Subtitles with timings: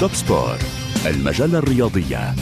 [0.00, 0.58] توب سبور
[1.06, 2.34] المجلة الرياضية.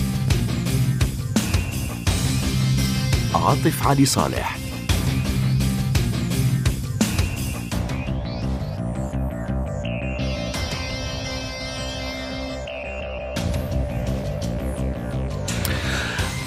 [3.35, 4.65] عاطف علي صالح.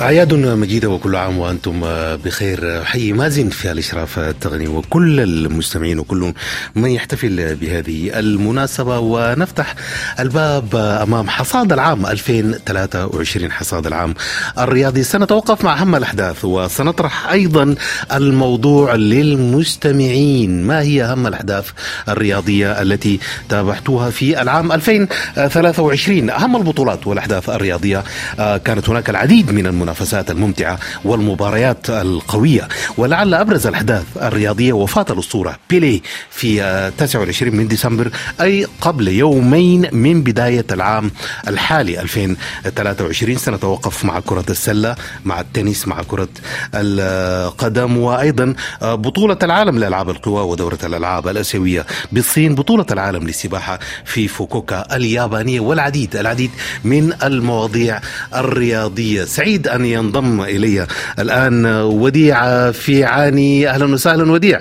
[0.02, 1.82] أعياد مجيدة وكل عام وأنتم
[2.26, 2.84] بخير.
[2.84, 6.34] حي مازن في الإشراف التقني وكل المستمعين وكل
[6.76, 9.00] من يحتفل بهذه المناسبة.
[9.00, 9.76] ونفتح
[10.20, 14.14] الباب أمام حصاد العام 2023 حصاد العام
[14.58, 15.04] الرياضي.
[15.04, 17.76] سنتوقف مع أهم الأحداث وسنطرح أيضا
[18.14, 20.64] الموضوع للمستمعين.
[20.64, 21.70] ما هي أهم الأحداث
[22.10, 23.20] الرياضية التي
[23.50, 28.04] تابعتوها في العام 2023 أهم البطولات والأحداث الرياضية.
[28.38, 29.89] كانت هناك العديد من المناسبات.
[29.90, 32.68] المنافسات الممتعة والمباريات القوية.
[32.98, 40.22] ولعل أبرز الأحداث الرياضية وفاة الأسطورة بيلي في 29 من ديسمبر أي قبل يومين من
[40.24, 41.12] بداية العام
[41.48, 46.30] الحالي 2023 سنتوقف مع كرة السلة مع التنس مع كرة
[46.76, 52.56] القدم وأيضا بطولة العالم لألعاب القوى ودورة الألعاب الآسيوية بالصين.
[52.56, 56.52] بطولة العالم للسباحة في فوكوكا اليابانية والعديد العديد
[56.84, 58.02] من المواضيع
[58.36, 59.24] الرياضية.
[59.26, 60.88] سعيد أن ينضم إلي
[61.20, 63.70] الآن وديع في عاني.
[63.70, 64.60] أهلا وسهلا وديع.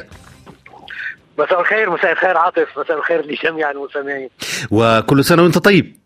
[1.39, 4.29] مساء الخير مساء الخير عاطف مساء الخير لجميع المستمعين
[4.71, 5.97] وكل سنة وأنت طيب.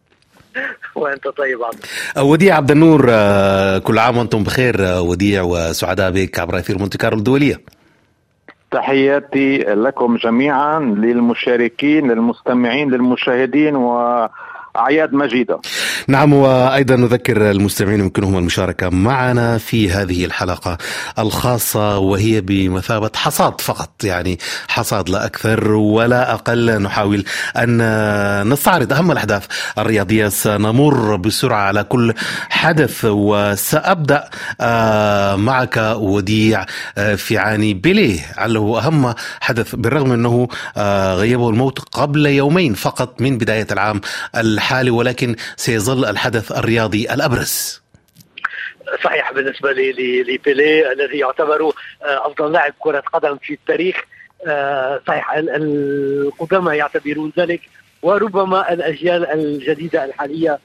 [0.95, 1.87] وأنت طيب عبد
[2.19, 3.01] وديع عبد النور
[3.79, 4.77] كل عام وأنتم بخير.
[4.81, 7.61] وديع وسعداء بك عبر أثير مونتي كارلو الدولية.
[8.71, 14.29] تحياتي لكم جميعا للمشاركين للمستمعين للمشاهدين و
[14.77, 15.61] أعياد مجيدة.
[16.09, 20.79] نعم وأيضا نذكر المستمعين يمكنهم المشاركة معنا في هذه الحلقة
[21.19, 26.83] الخاصة وهي بمثابة حصاد فقط يعني حصاد لا أكثر ولا أقل.
[26.83, 27.25] نحاول
[27.57, 29.47] أن نستعرض أهم الأحداث
[29.79, 30.29] الرياضية.
[30.29, 32.15] سنمر بسرعة على كل
[32.51, 34.29] حدث وسأبدأ
[35.37, 36.65] معك وديع
[37.17, 40.49] في عاني بيليه على أهم حدث بالرغم أنه
[41.17, 44.01] غيبه الموت قبل يومين فقط من بداية العام
[44.91, 47.83] ولكن سيظل الحدث الرياضي الأبرز.
[49.05, 53.97] صحيح بالنسبة لبيلي الذي يعتبر أفضل لاعب كرة قدم في التاريخ.
[55.07, 57.61] صحيح القدامى يعتبرون ذلك
[58.03, 60.59] وربما الأجيال الجديدة الحالية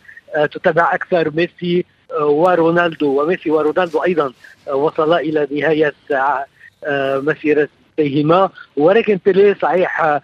[0.51, 1.85] تتابع أكثر ميسي
[2.21, 3.21] ورونالدو.
[3.21, 4.33] وميسي ورونالدو أيضا
[4.67, 5.93] وصلا إلى نهاية
[7.21, 8.49] مسيرتيهما.
[8.77, 10.19] ولكن بيلي صحيح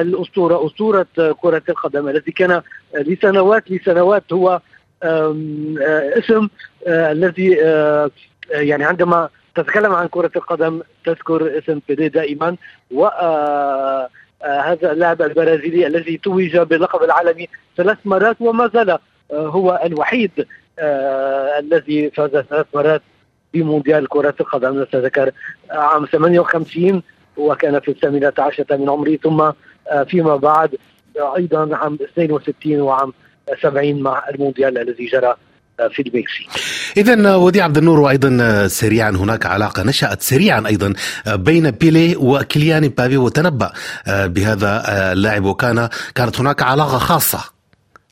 [0.00, 1.06] الأسطورة أسطورة
[1.40, 2.62] كرة القدم الذي كان
[2.94, 4.60] لسنوات لسنوات هو
[6.18, 6.48] اسم
[6.86, 7.50] الذي
[8.50, 12.56] يعني عندما تتكلم عن كرة القدم تذكر اسم بيليه دائما
[12.90, 13.06] و
[14.44, 18.98] هذا اللاعب البرازيلي الذي توج باللقب العالمي ثلاث مرات وما زال
[19.32, 20.46] هو الوحيد
[21.58, 23.02] الذي فاز ثلاث مرات
[23.54, 24.82] بمونديال كرة القدم.
[24.82, 25.30] نتذكر
[25.70, 27.02] عام 58
[27.36, 29.50] وكان في الثامنة عشرة من عمره ثم
[30.06, 30.76] فيما بعد
[31.16, 33.12] أيضا عام 62 وعام
[33.62, 35.34] 70 مع المونديال الذي جرى
[35.90, 36.48] في المكسيك.
[36.96, 40.94] اذا وديع عبد النور وأيضا سريعا هناك علاقة نشأت سريعا أيضا
[41.26, 43.72] بين بيلي وكيليان مبابي وتنبأ
[44.08, 47.38] بهذا اللاعب وكان كانت هناك علاقة خاصة.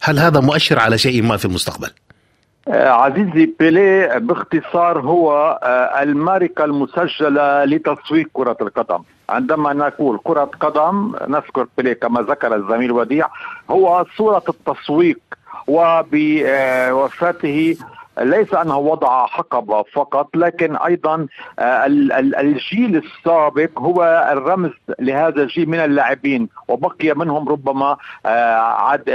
[0.03, 1.89] هل هذا مؤشر على شيء ما في المستقبل؟
[2.69, 5.59] عزيزي بيلي باختصار هو
[6.03, 9.03] الماركة المسجلة لتسويق كرة القدم.
[9.31, 13.27] عندما نقول كرة قدم نذكر بيلي كما ذكر الزميل وديع
[13.71, 15.19] هو صورة التسويق
[15.67, 17.77] وبوفاته
[18.21, 21.27] ليس أنه وضع حقبه فقط لكن أيضا
[22.39, 29.11] الجيل السابق هو الرمز لهذا الجيل من اللاعبين وبقي منهم ربما عد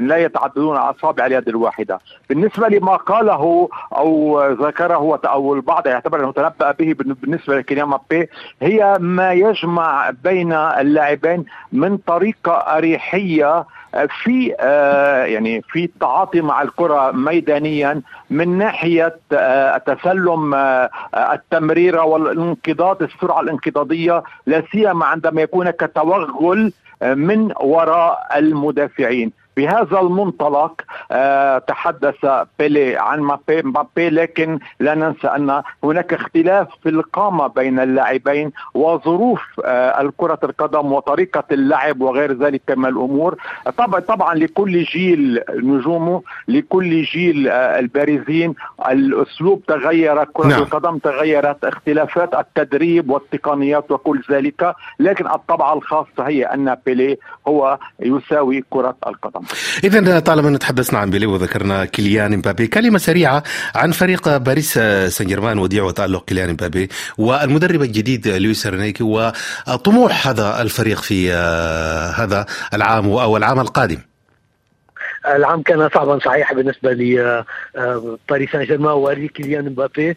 [0.00, 1.98] لا يتعددون أصابع اليد الواحدة.
[2.28, 8.28] بالنسبة لما قاله أو ذكره أو البعض يعتبر أنه تنبأ به بالنسبة لكيليان مبابي
[8.62, 13.64] هي ما يجمع بين اللاعبين من طريقة أريحية
[14.22, 14.46] في
[15.26, 18.00] يعني في التعاطي مع الكرة ميدانيا
[18.30, 19.16] من ناحية
[19.86, 20.54] تسلم
[21.14, 29.32] التمريره والانقضاض السرعة الانقضاضية لا سيما عندما يكون هناك توغل من وراء المدافعين.
[29.56, 30.80] بهذا المنطلق
[31.10, 32.26] آه تحدث
[32.58, 40.00] بيلي عن مبابي, لكن لا ننسى أن هناك اختلاف في القامة بين اللاعبين وظروف آه
[40.00, 43.36] الكرة القدم وطريقة اللعب وغير ذلك من الأمور
[43.78, 48.54] طبعا طبعا لكل جيل نجومه لكل جيل آه البارزين
[48.88, 50.62] الأسلوب تغير كرة نعم.
[50.62, 57.18] القدم تغيرت اختلافات التدريب والتقنيات وكل ذلك لكن الطبعه الخاصه هي أن بيلي
[57.48, 59.43] هو يساوي كرة القدم
[59.84, 63.42] اذا طالما تحدثنا عن بيلي وذكرنا كيليان امبابي كلمة سريعة
[63.74, 64.72] عن فريق باريس
[65.08, 66.88] سان جيرمان وديع وتألق كيليان امبابي
[67.18, 73.98] والمدرب الجديد لويس انريكي وطموح هذا الفريق في آه، هذا العام أو العام القادم.
[75.26, 80.16] العام كان صعبا صحيح بالنسبة لباريس سان جيرمان ولكيليان مبابي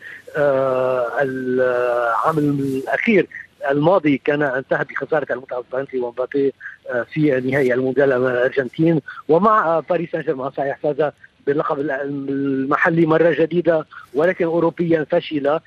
[1.21, 3.27] العام الأخير
[3.71, 6.53] الماضي كان انتهى بخساره المنتخب الفرنسي ومبابي
[6.89, 9.01] آه، في نهائي المونديال أمام الأرجنتين.
[9.29, 11.11] ومع باريس سان جيرمان صحيح فاز
[11.47, 11.79] باللقب
[12.09, 15.61] المحلي مرة جديدة ولكن أوروبيا فشل آه،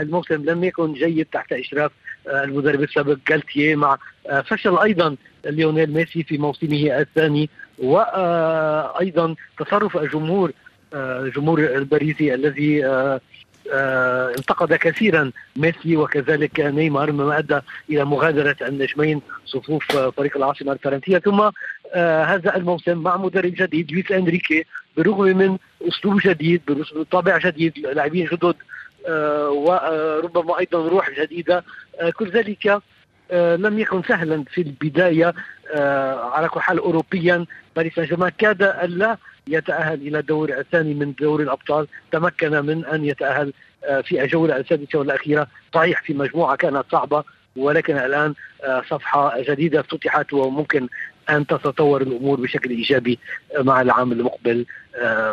[0.00, 1.90] الموسم لم يكن جيد تحت إشراف
[2.28, 3.98] آه، المدرب السابق جالتيه مع
[4.44, 5.16] فشل أيضا
[5.46, 7.50] ليونيل ميسي في موسمه الثاني.
[7.78, 10.52] وأيضا تصرف الجمهور
[10.94, 13.20] الجمهور الباريسي الذي آه،
[14.38, 21.18] انتقد كثيرا ميسي وكذلك نيمار مما أدى إلى مغادرة النجمين صفوف فريق العاصمة الفرنسية.
[21.18, 21.50] ثم
[21.94, 24.64] آه، هذا الموسم مع مدرب جديد لويس إنريكي
[24.96, 25.58] بالرغم من
[25.88, 26.62] أسلوب جديد
[26.94, 28.54] بطابع جديد لاعبين جدد
[29.06, 31.64] آه، وربما أيضا روح جديدة
[32.16, 32.82] كل ذلك
[33.32, 35.34] لم يكن سهلا في البداية
[36.32, 39.16] على كل حال اوروبيا باريس سان جيرمان كاد ألا
[39.48, 41.86] يتأهل إلى الدور الثاني من دوري الأبطال.
[42.12, 43.52] تمكن من أن يتأهل
[43.84, 45.46] آه، في الجولة السادسة والأخيرة.
[45.74, 47.24] صحيح في مجموعة كانت صعبة
[47.56, 48.34] ولكن الآن
[48.64, 50.88] آه، صفحة جديدة فتحت وممكن
[51.30, 53.18] أن تتطور الأمور بشكل إيجابي
[53.58, 54.58] آه، مع العام المقبل.
[54.60, 54.66] آه،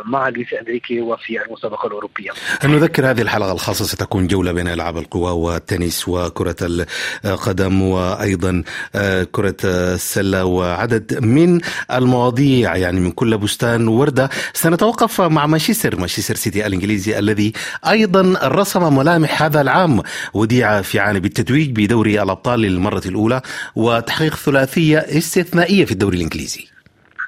[0.05, 2.31] مع لويس انريكي وفي المسابقة الأوروبية.
[2.63, 6.87] نذكر هذه الحلقة الخاصة ستكون جولة بين ألعاب القوى والتنس وكرة
[7.25, 8.63] القدم وأيضا
[8.95, 11.61] آه، كرة السلة وعدد من
[11.91, 17.53] المواضيع يعني من كل بستان وردة سنتوقف مع مانشستر مانشستر سيتي الإنجليزي الذي
[17.87, 20.01] أيضا رسم ملامح هذا العام
[20.33, 23.41] وديع في عاني بالتتويج بدوري الأبطال للمرة الأولى
[23.75, 26.70] وتحقيق ثلاثية استثنائية في الدوري الإنجليزي.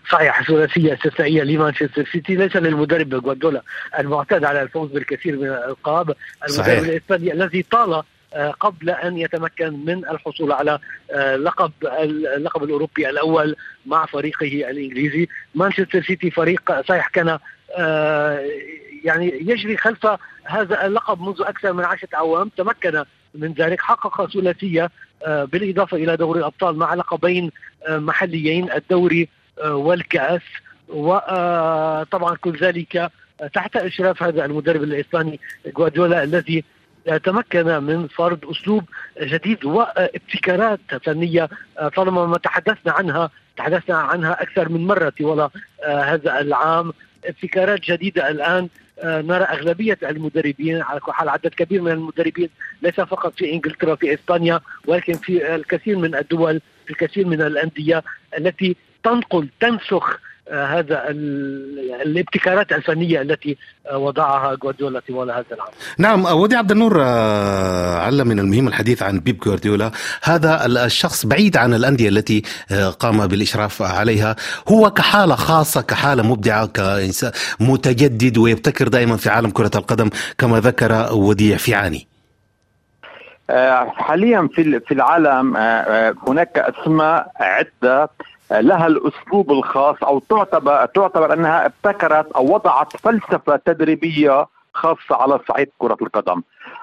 [0.09, 2.35] صحيح ثلاثيه استثنائية لمانشستر سيتي.
[2.35, 3.61] ليس للمدرب جوارديولا
[3.99, 6.15] المعتاد على الفوز بالكثير من الالقاب
[6.49, 8.03] المدرب الإسباني الذي طال
[8.33, 10.79] آه، قبل أن يتمكن من الحصول على
[11.11, 11.71] آه، لقب
[12.11, 13.55] اللقب الأوروبي الأول
[13.85, 15.27] مع فريقه الإنجليزي.
[15.55, 17.39] مانشستر سيتي فريق صحيح كان
[17.77, 18.45] آه،
[19.03, 20.07] يعني يجري خلف
[20.43, 23.03] هذا اللقب منذ أكثر من عشرة اعوام تمكن
[23.35, 23.81] من ذلك.
[23.81, 24.89] حقق ثلاثية
[25.27, 27.51] بالإضافة إلى دوري الأبطال مع لقبين
[27.89, 28.71] محليين.
[28.71, 29.29] الدوري
[29.65, 30.41] والكأس
[30.89, 33.11] وطبعا كل ذلك
[33.53, 36.63] تحت إشراف هذا المدرب الإسباني جوارديولا الذي
[37.23, 38.83] تمكن من فرض أسلوب
[39.21, 41.49] جديد وابتكارات فنية
[41.95, 45.39] طالما ما تحدثنا عنها تحدثنا عنها أكثر من مرة طوال
[45.83, 46.93] آه، هذا العام.
[47.25, 52.49] ابتكارات جديدة الآن آه، نرى أغلبية المدربين على كل حال عدد كبير من المدربين
[52.81, 58.03] ليس فقط في إنجلترا في إسبانيا ولكن في الكثير من الدول في الكثير من الأندية
[58.37, 60.19] التي تنقل تنسخ
[60.49, 61.03] آه، هذا
[62.05, 63.57] الابتكارات الفنية التي
[63.87, 65.69] آه، وضعها جوارديولا طوال هذا العام.
[65.97, 69.91] نعم ودي عبد النور آه، علم من المهم الحديث عن بيب جوارديولا،
[70.23, 72.43] هذا الشخص بعيد عن الأندية التي
[72.99, 74.35] قام بالإشراف عليها،
[74.67, 81.13] هو كحالة خاصة كحالة مبدعة كإنسان متجدد ويبتكر دائما في عالم كرة القدم كما ذكر
[81.13, 82.07] وديع فيعاني.
[83.87, 85.57] حاليا في في العالم
[86.27, 88.09] هناك أسماء عدة
[88.61, 95.69] لها الأسلوب الخاص أو تعتبر تعتبر أنها ابتكرت أو وضعت فلسفة تدريبية خاصة على صعيد
[95.77, 96.41] كرة القدم.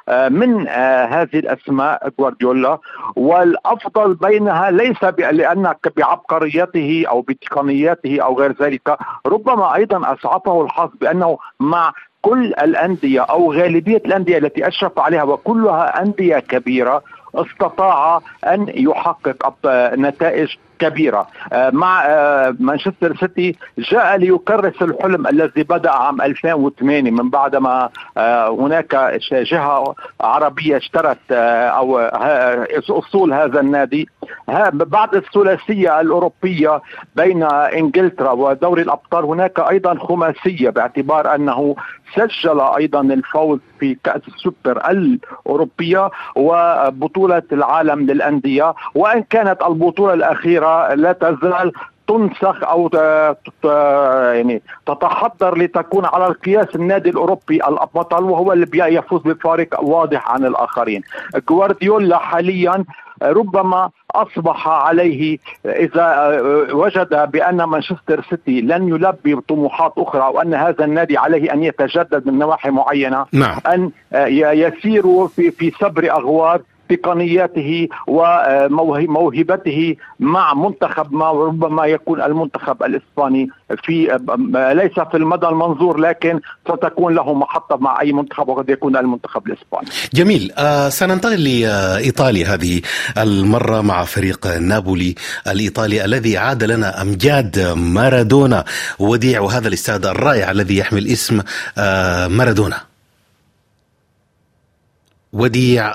[0.09, 2.79] آه، من آه، هذه الأسماء جوارديولا
[3.17, 11.39] والأفضل بينها ليس لأن بعبقريته أو بتقنياته أو غير ذلك ربما أيضا أسعفه الحظ بأنه
[11.61, 11.93] مع
[12.23, 17.03] كل الأندية أو غالبية الأندية التي أشرف عليها وكلها أندية كبيرة
[17.35, 19.55] استطاع أن يحقق
[19.95, 21.27] نتائج كبيرة.
[21.53, 27.89] آه، مع آه، مانشستر سيتي جاء ليكرس الحلم الذي بدأ عام 2008 من بعد ما
[28.17, 31.99] آه، هناك جهة عربية اشترت أو
[32.91, 34.09] أصول هذا النادي.
[34.73, 36.81] بعد الثلاثية الأوروبية
[37.17, 41.77] بين إنجلترا ودوري الأبطال هناك أيضا خماسية باعتبار أنه
[42.15, 48.75] سجل أيضا الفوز في كأس السوبر الأوروبية وبطولة العالم للأندية.
[48.95, 51.73] وإن كانت البطولة الأخيرة لا تزال
[52.09, 52.91] تنسخ أو
[54.35, 61.03] يعني تتحضر لتكون على القياس النادي الأوروبي البطل وهو اللي يفوز بفارق واضح عن الآخرين.
[61.49, 62.85] جوارديولا حاليا
[63.23, 66.41] ربما أصبح عليه إذا
[66.73, 72.39] وجد بأن مانشستر سيتي لن يلبي طموحات أخرى وان هذا النادي عليه أن يتجدد من
[72.39, 73.59] نواحي معينة نعم.
[73.67, 73.91] أن
[74.33, 83.49] يسير في في سبر اغوار تقنياته وموهبته مع منتخب ما وربما يكون المنتخب الإسباني
[83.85, 84.19] في
[84.75, 89.89] ليس في المدى المنظور لكن ستكون له محطة مع أي منتخب وقد يكون المنتخب الإسباني.
[90.15, 92.81] جميل آه سننتقل لإيطاليا هذه
[93.19, 95.15] المرة مع فريق نابولي
[95.49, 98.65] الإيطالي الذي عاد لنا أمجاد مارادونا
[98.99, 101.41] وديع وهذا الاستاد الرائع الذي يحمل اسم
[101.79, 102.90] آه مارادونا.
[105.33, 105.95] وديع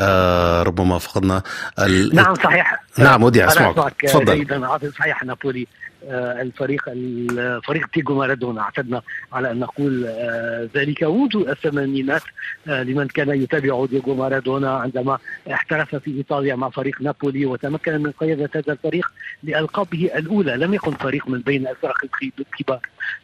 [0.00, 1.42] آه ربما فقدنا
[1.78, 2.14] ال...
[2.16, 2.82] نعم صحيح.
[2.98, 3.94] نعم وديع أسمعك.
[4.02, 4.92] تفضل.
[4.98, 5.66] صحيح نابولي.
[6.04, 8.60] الفريق الفريق تيجو مارادونا.
[8.60, 9.02] اعتدنا
[9.32, 12.22] على أن نقول آه ذلك منذ الثمانينات
[12.68, 15.18] آه لمن كان يتابع ديجو مارادونا عندما
[15.52, 20.56] احترف في إيطاليا مع فريق نابولي وتمكن من قيادة هذا الفريق لألقابه الأولى.
[20.56, 21.96] لم يكن فريق من بين الفرق
[22.38, 22.80] الكبار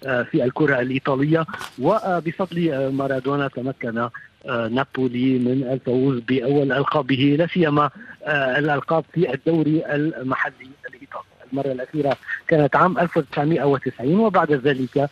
[0.06, 1.46] آه في الكرة الإيطالية.
[1.78, 4.08] وبفضل مارادونا تمكن
[4.48, 7.90] آه، نابولي من الفوز بأول ألقابه لا سيما
[8.24, 11.35] آه، الألقاب في الدوري المحلي الإيطالي.
[11.56, 12.16] المرة الأخيرة
[12.48, 15.10] كانت عام 1990 وبعد ذلك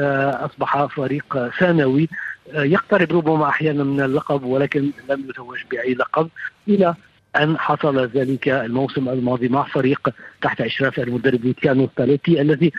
[0.00, 2.08] آه، أصبح فريق ثانوي
[2.54, 6.28] يقترب ربما أحيانا من اللقب ولكن لم يتوج بأي لقب
[6.68, 6.94] إلى
[7.36, 10.08] أن حصل ذلك الموسم الماضي مع فريق
[10.42, 12.72] تحت إشراف المدرب لوتيانو ستاليتي الذي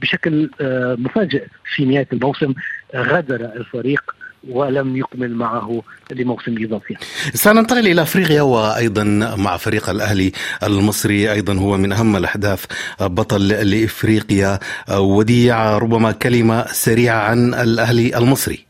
[0.00, 0.50] بشكل
[0.98, 1.44] مفاجئ
[1.74, 2.54] في نهاية الموسم
[2.96, 4.14] غادر الفريق
[4.48, 5.82] ولم يكمل معه
[6.12, 6.96] لموسم اضافي.
[7.34, 9.04] سننتقل إلى أفريقيا وأيضا
[9.38, 10.32] مع فريق الأهلي
[10.62, 12.64] المصري أيضا هو من أهم الأحداث
[13.00, 14.58] بطل لإفريقيا
[14.90, 18.66] وديع ربما كلمة سريعة عن الأهلي المصري.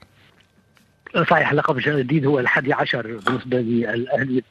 [1.30, 4.42] صحيح لقب جديد هو الحادي عشر بالنسبة للأهلي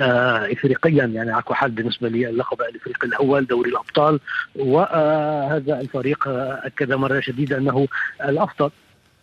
[0.00, 4.20] آه افريقيا يعني على حال بالنسبة للقب الإفريقي الأول دوري الأبطال
[4.56, 6.28] وهذا الفريق
[6.64, 7.88] أكد مرة شديده أنه
[8.24, 8.70] الأفضل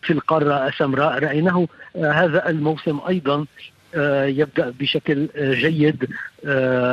[0.05, 1.19] في القارة السمراء.
[1.19, 3.45] رأيناه آه، هذا الموسم أيضا
[3.95, 6.07] آه، يبدأ بشكل آه، جيد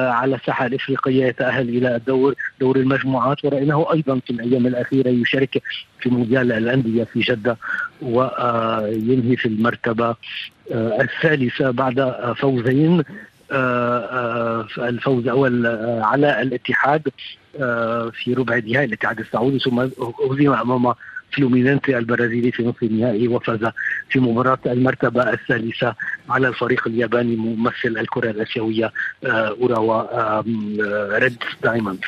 [0.08, 3.44] على الساحة الإفريقية يتأهل إلى الدور دور المجموعات.
[3.44, 5.62] ورأيناه أيضا في الأيام الأخيرة يشارك
[6.00, 7.56] في مونديال الأندية في جدة
[8.02, 10.16] وينهي في المرتبة
[10.70, 13.02] الثالثة بعد فوزين
[14.78, 15.66] الفوز الأول
[16.02, 17.08] على الاتحاد
[18.12, 19.58] في ربع نهائي الاتحاد السعودي.
[19.58, 19.80] ثم
[20.30, 20.94] هزم أمام
[21.32, 23.60] فلومينينتي البرازيلي في نصف النهائي وفاز
[24.10, 25.94] في مباراة المرتبة الثالثة
[26.28, 28.92] على الفريق الياباني ممثل الكرة الآسيوية
[29.24, 30.40] آه، أوراوا
[31.18, 32.00] ريد دايموند.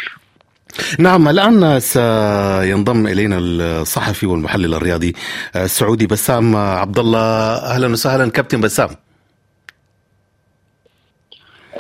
[0.99, 5.12] نعم الآن سينضم إلينا الصحفي والمحلل الرياضي
[5.57, 8.88] آه، السعودي بسام عبد الله أهلا وسهلا كابتن بسام.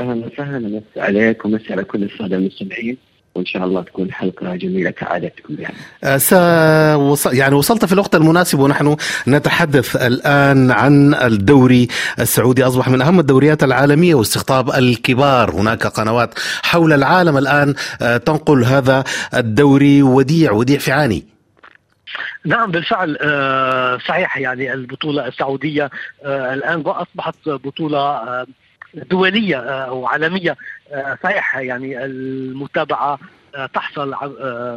[0.00, 2.96] أهلا وسهلا مسي عليك ومسي على كل السادة المستمعين.
[3.34, 5.74] وإن شاء الله تكون حلقة جميلة كعادتكم يعني.
[6.04, 8.96] أه يعني وصلت في الوقت المناسب ونحن
[9.28, 11.88] نتحدث الآن عن الدوري
[12.18, 18.64] السعودي أصبح من أهم الدوريات العالمية واستقطاب الكبار، هناك قنوات حول العالم الآن آه، تنقل
[18.64, 21.24] هذا الدوري وديع وديع فعاني.
[22.44, 25.90] نعم بالفعل آه، صحيح يعني البطولة السعودية
[26.24, 28.46] آه، الآن أصبحت بطولة
[28.94, 30.56] دولية أو عالمية
[31.22, 33.18] صحيح يعني المتابعة
[33.74, 34.14] تحصل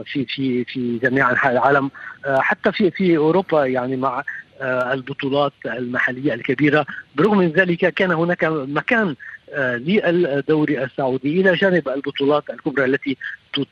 [0.05, 1.91] في في في جميع أنحاء العالم
[2.27, 4.23] حتى في في أوروبا يعني مع
[4.61, 6.85] البطولات المحلية الكبيرة.
[7.15, 9.15] برغم من ذلك كان هناك مكان
[9.55, 13.17] للدوري السعودي إلى جانب البطولات الكبرى التي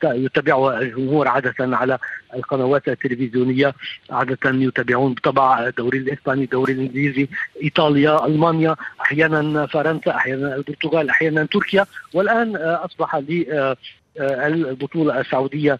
[0.04, 1.98] يتابعها الجمهور عادة على
[2.34, 3.74] القنوات التلفزيونية
[4.10, 7.28] عادة يتابعون بالطبع الدوري الإسباني الدوري الإنجليزي
[7.62, 13.76] إيطاليا ألمانيا أحيانا فرنسا أحيانا البرتغال أحيانا تركيا والآن أصبح لي
[14.20, 15.78] البطولة السعودية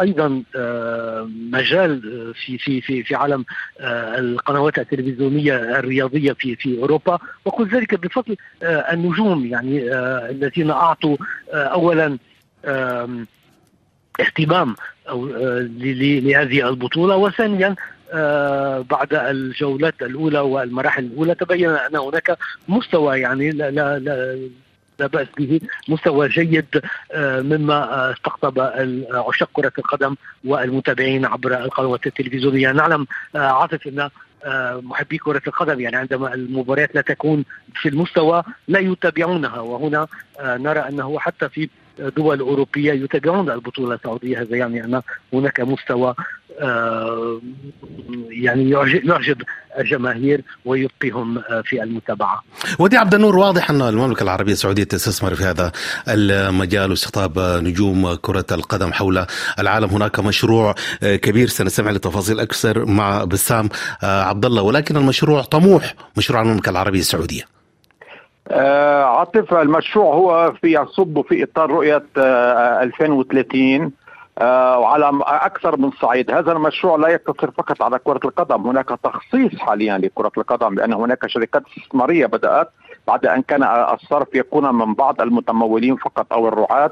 [0.00, 0.42] أيضا
[1.52, 2.00] مجال
[2.34, 3.44] في في في في عالم
[4.18, 7.18] القنوات التلفزيونية الرياضية في في أوروبا.
[7.44, 9.82] وكل ذلك بفضل النجوم يعني
[10.30, 11.16] الذين أعطوا
[11.52, 12.18] اولا
[14.20, 14.76] اهتمام
[15.08, 15.28] أو
[15.68, 17.16] لهذه البطولة.
[17.16, 17.74] وثانيا
[18.90, 22.38] بعد الجولات الأولى والمراحل الأولى تبين أن هناك
[22.68, 24.38] مستوى يعني لا لا
[25.00, 25.60] لا بأس به.
[25.88, 28.60] مستوى جيد آه، مما آه، استقطب
[29.28, 32.72] عشاق كرة القدم والمتابعين عبر القنوات التلفزيونية.
[32.72, 34.10] نعلم آه، عاطف ان
[34.82, 35.80] محبي كرة القدم.
[35.80, 39.60] يعني عندما المباريات لا تكون في المستوى لا يتابعونها.
[39.60, 40.06] وهنا
[40.40, 41.68] نرى أنه حتى في
[42.16, 45.02] دول أوروبية يتابعون البطولة السعودية هذا يعني أن
[45.32, 46.14] هناك مستوى
[46.60, 47.40] آه،
[48.30, 48.70] يعني
[49.04, 49.42] يعجب
[49.78, 52.42] الجماهير ويبقيهم آه، في المتابعة.
[52.78, 55.72] ودي عبد النور واضح أن المملكة العربية السعودية تستثمر في هذا
[56.08, 59.26] المجال واستقطاب نجوم كرة القدم حول
[59.58, 63.68] العالم، هناك مشروع آه، كبير سنستمع لتفاصيل أكثر مع بسام
[64.02, 67.59] عبد الله ولكن المشروع طموح مشروع المملكة العربية السعودية.
[68.48, 73.92] آه عاطف المشروع هو في يصب في إطار رؤية آه 2030
[74.38, 79.58] آه وعلى أكثر من صعيد، هذا المشروع لا يقتصر فقط على كرة القدم، هناك تخصيص
[79.58, 82.70] حاليا لكرة القدم لأن هناك شركات استثمارية بدأت
[83.06, 86.90] بعد أن كان الصرف يكون من بعض المتمولين فقط أو الرعاة.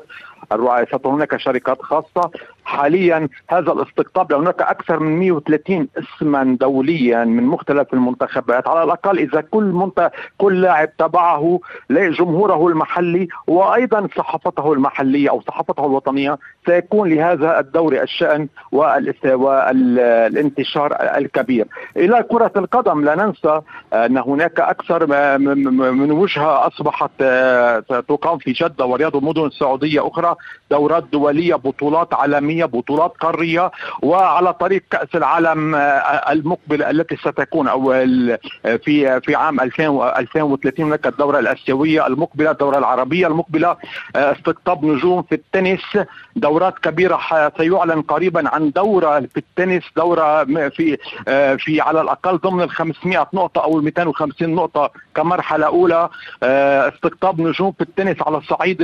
[0.52, 2.30] الرعاة هناك شركات خاصة.
[2.68, 8.68] حاليا هذا الاستقطاب هناك أكثر من 130 اسما دوليا من مختلف المنتخبات.
[8.68, 10.10] على الأقل إذا كل منت...
[10.38, 11.60] كل لاعب تبعه
[11.90, 21.66] جمهوره المحلي وأيضا صحافته المحلية أو صحافته الوطنية سيكون لهذا الدوري الشأن والانتشار الكبير.
[21.96, 23.60] إلى كرة القدم لا ننسى
[23.92, 25.06] أن هناك أكثر
[25.92, 30.36] من وجهة أصبحت آه، تقام في جدة ورياض ومدن سعودية أخرى
[30.70, 33.70] دورات دولية بطولات عالمية بطولات قارية
[34.02, 37.92] وعلى طريق كأس العالم آه، المقبل التي ستكون أو
[38.84, 43.76] في في عام 2030 هناك الدورة الآسيوية المقبلة الدورة العربية المقبلة
[44.16, 45.98] آه، استقطاب نجوم في التنس.
[46.36, 47.20] دورات كبيرة
[47.58, 50.98] سيعلن قريبا عن دورة في التنس دورة في
[51.58, 56.08] في على الأقل ضمن ال 500 نقطة أو ال 250 نقطة كمرحلة أولى.
[56.42, 58.80] آه، استقطاب نجوم في التنس على الصعيد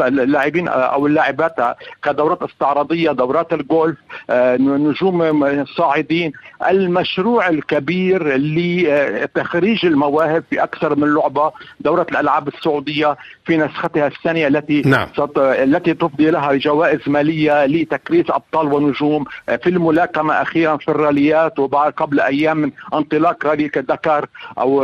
[0.00, 1.54] اللاعبين آه، أو اللاعبات
[2.02, 3.96] كدورات استعراضية دورات الجولف
[4.30, 6.32] آه، نجوم صاعدين
[6.70, 14.82] المشروع الكبير لتخريج المواهب في أكثر من لعبة دورة الألعاب السعودية في نسختها الثانية التي
[14.86, 15.08] نعم.
[15.38, 19.24] التي تفضي لها جوائز مالية لتكريس أبطال ونجوم
[19.62, 24.26] في الملاكمة أخيرا في الراليات وبعد قبل أيام من انطلاق رالي دكار
[24.58, 24.80] أو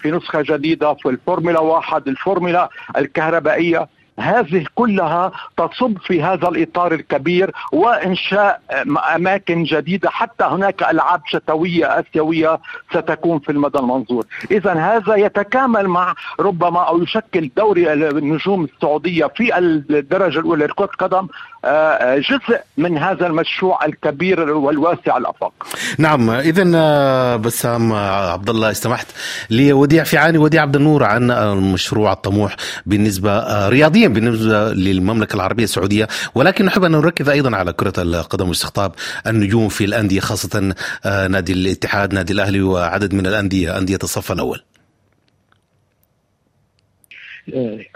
[0.00, 7.50] في نسخة جديدة في الفورمولا واحد الفورمولا الكهربائية هذه كلها تصب في هذا الإطار الكبير
[7.72, 8.60] وإنشاء
[9.14, 10.10] أماكن جديدة.
[10.10, 12.58] حتى هناك ألعاب شتوية آسيوية
[12.90, 19.58] ستكون في المدى المنظور، اذا هذا يتكامل مع ربما أو يشكل دوري النجوم السعودية في
[19.58, 21.28] الدرجة الأولى لكرة القدم
[21.64, 25.52] آه، جزء من هذا المشروع الكبير والواسع الأفاق.
[25.98, 26.30] نعم.
[26.30, 29.06] اذا آه، بسام آه، عبد الله استمحت
[29.50, 34.07] لوديع فيعاني وديع عبد النور عن المشروع الطموح بالنسبة رياضيا.
[34.12, 38.92] بالنسبة للمملكة العربية السعودية ولكن نحب أن نركز أيضا على كرة القدم واستقطاب
[39.26, 44.62] النجوم في الأندية خاصة نادي الاتحاد نادي الأهلي وعدد من الأندية أندية الصف الأول.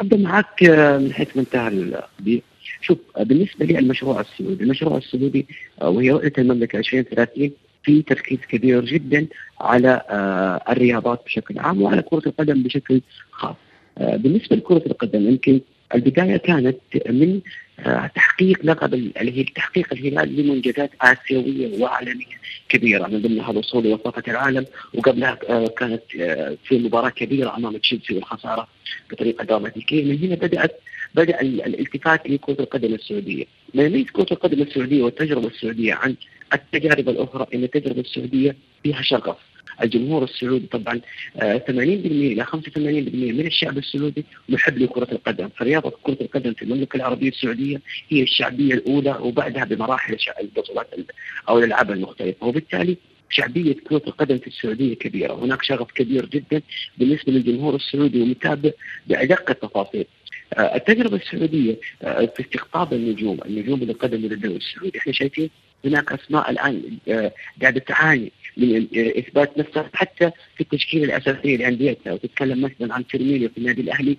[0.01, 0.63] ابدا معك
[1.01, 2.41] من حيث منتهى القضية
[2.83, 5.47] شوف بالنسبة للمشروع السعودي، المشروع السعودي
[5.83, 7.51] آه، وهي رؤية المملكة 2030
[7.83, 9.27] في تركيز كبير جدا
[9.61, 13.57] على آه، الرياضات بشكل عام وعلى كرة القدم بشكل خاص.
[13.99, 15.61] آه، بالنسبة لكرة القدم يمكن
[15.95, 16.79] البداية كانت
[17.09, 17.41] من
[18.15, 24.67] تحقيق لقب اللي هي تحقيق الهلال لمنجزات آسيوية وعالمية كبيرة من ضمنها الوصول لوصافه العالم
[24.95, 25.35] وقبلها
[25.79, 26.03] كانت
[26.65, 28.69] في مباراة كبيرة أمام تشيلسي والخسارة
[29.11, 30.05] بطريقة دراماتيكية.
[30.05, 30.81] من هنا بدأت
[31.15, 36.15] بدأ الالتفات لكره القدم السعودية، ما يميز كرة القدم السعودية والتجربة السعودية عن
[36.53, 39.37] التجارب الأخرى إن التجربة السعودية فيها شغف،
[39.83, 41.01] الجمهور السعودي طبعا
[41.37, 46.97] 80% آه، إلى 85% من الشعب السعودي محب لكرة القدم، فرياضه كرة القدم في المملكة
[46.97, 50.87] العربية السعودية هي الشعبية الأولى وبعدها بمراحل البطولات
[51.49, 52.97] أو الألعاب المختلفة، وبالتالي
[53.31, 56.63] شعبية كرة القدم في السعودية كبيرة، هناك شغف كبير جدا
[56.99, 58.71] بالنسبة للجمهور السعودي ومتابع
[59.07, 60.05] بأدق التفاصيل.
[60.55, 65.51] آه، التجربة السعودية آه، في استقطاب النجوم، النجوم اللي قدموا للدوري السعودي، إحنا شايفين
[65.85, 66.83] هناك أسماء الآن
[67.63, 73.59] قاعدة تعاني من إثبات نفسها حتى في التشكيلة الأساسية لانديتها، وتتكلم مثلا عن فيرمينيو في
[73.59, 74.17] النادي الأهلي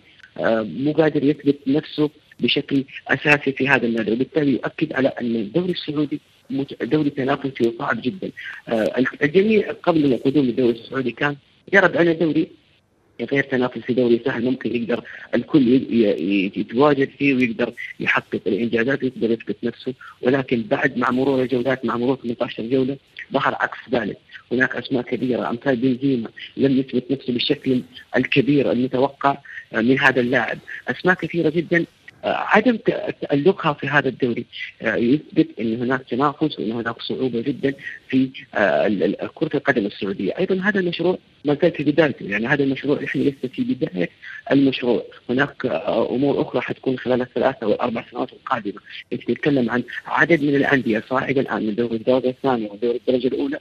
[0.84, 6.20] مو قادر يثبت نفسه بشكل أساسي في هذا النادي، وبالتالي يؤكد على أن الدوري السعودي
[6.82, 8.32] دوري تنافسي وصعب جدا.
[9.24, 11.36] الجميع قبل القدوم للدوري السعودي كان
[11.74, 12.48] يرى بأن الدوري
[13.22, 15.04] غير تنافسي دوري سهل ممكن يقدر
[15.36, 15.68] الكل
[16.58, 19.94] يتواجد فيه ويقدر يحقق الإنجازات ويقدر يثبت نفسه.
[20.22, 22.98] ولكن بعد مع مرور الجولات مع مرور 18 جولة
[23.34, 24.18] ظهر عكس ذلك.
[24.52, 25.50] هناك أسماء كبيرة.
[25.50, 27.82] امثال بنزيما لم يثبت نفسه بالشكل
[28.18, 29.38] الكبير المتوقع
[29.74, 30.60] من هذا اللاعب.
[30.88, 31.86] أسماء كثيرة جدا
[32.24, 32.78] عدم
[33.22, 34.46] تألقها في هذا الدوري.
[34.82, 37.74] آه، يثبت إن هناك تنافس وإن هناك صعوبة جدا
[38.08, 43.04] في آه، كرة القدم السعودية، أيضا هذا المشروع ما زال في بدايته، يعني هذا المشروع
[43.04, 44.10] إحنا لسه في بداية
[44.52, 48.80] المشروع، هناك آه، أمور أخرى حتكون خلال الثلاث أو الاربع سنوات القادمة،
[49.14, 53.60] إنت تتكلم عن عدد من الأندية صاعده الآن من دوري الدرجة الثانية ودوري الدرجة الأولى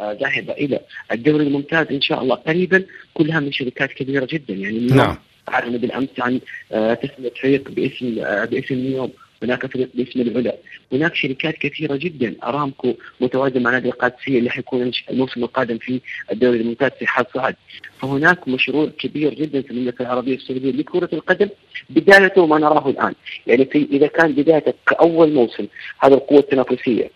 [0.00, 0.80] ذاهبة إلى
[1.12, 4.54] الدوري الممتاز إن شاء الله قريبا كلها من شركات كبيرة جدا.
[4.54, 5.16] يعني نعم.
[5.48, 6.40] اعلن بالامس عن
[6.72, 10.56] آه، تسميه فريق باسم آه، باسم نيوم هناك فريق باسم العلا.
[10.92, 16.00] هناك شركات كثيرة جدا أرامكو متواجدة مع نادي القادسيه اللي حيكون الموسم القادم في
[16.32, 17.56] الدوري الممتاز في حال صعد
[18.00, 21.48] فهناك مشروع كبير جدا في المملكة العربية السعودية لكرة القدم.
[21.90, 23.14] بدايته ما نراه الآن.
[23.46, 25.66] يعني في إذا كان بدايتك كأول موسم
[25.98, 27.10] هذا القوة التنافسية.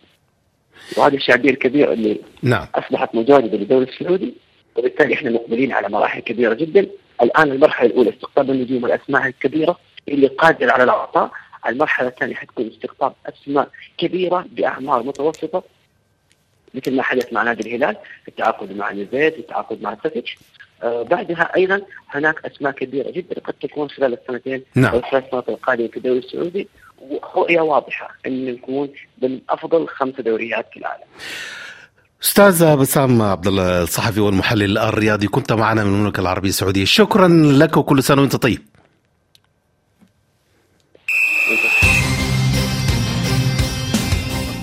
[0.96, 2.66] وهذه الشعبية الكبيرة اللي نعم.
[2.74, 4.34] أصبحت مجاذبه للدوري السعودي.
[4.78, 6.86] وبالتالي إحنا مقبلين على مراحل كبيرة جدا
[7.22, 11.30] الآن المرحلة الأولى استقطاب النجوم والأسماء الكبيرة اللي قادره على العطاء
[11.66, 15.62] المرحلة الثانية حتكون استقطاب أسماء كبيرة بأعمار متوسطة
[16.74, 17.96] مثل ما حدث مع نادي الهلال
[18.28, 20.38] التعاقد مع نيفيد في التعاقد مع سافيتش
[20.82, 24.92] آه بعدها أيضا هناك أسماء كبيرة جدا قد تكون خلال السنتين نعم.
[24.92, 28.88] أو الثلاث سنوات القادمة في الدوري السعودي ورؤية واضحة إن نكون
[29.22, 31.04] من أفضل خمس دوريات في العالم.
[32.22, 36.85] أستاذ بسام عبد الله الصحفي والمحلل الرياضي كنت معنا من المملكة العربية السعودية.
[36.85, 38.62] شكرا لك وكل سنة وأنت طيب.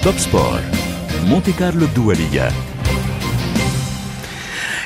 [0.04, 0.60] توب سبور
[1.28, 2.52] مونتي كارلو الدولية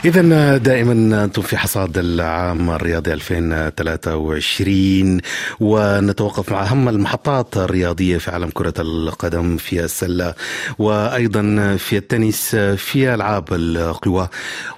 [0.08, 5.22] إذا دائما أنتم في حصاد العام الرياضي 2023
[5.60, 10.34] ونتوقف مع أهم المحطات الرياضية في عالم كرة القدم في السلة
[10.80, 14.28] وأيضا في التنس في ألعاب القوى.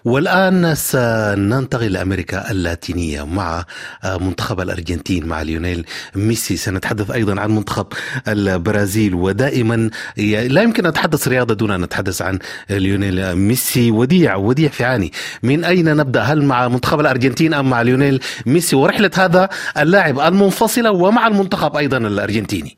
[0.05, 3.65] والآن سننتقل لأمريكا اللاتينية مع
[4.05, 6.57] منتخب الأرجنتين مع ليونيل ميسي.
[6.57, 7.87] سنتحدث أيضا عن منتخب
[8.27, 12.39] البرازيل ودائما لا يمكن أن نتحدث رياضة دون أن نتحدث عن
[12.69, 15.11] ليونيل ميسي وديع وديع في عاني.
[15.43, 20.91] من أين نبدأ؟ هل مع منتخب الأرجنتين أم مع ليونيل ميسي؟ ورحلة هذا اللاعب المنفصلة
[20.91, 22.77] ومع المنتخب أيضا الأرجنتيني.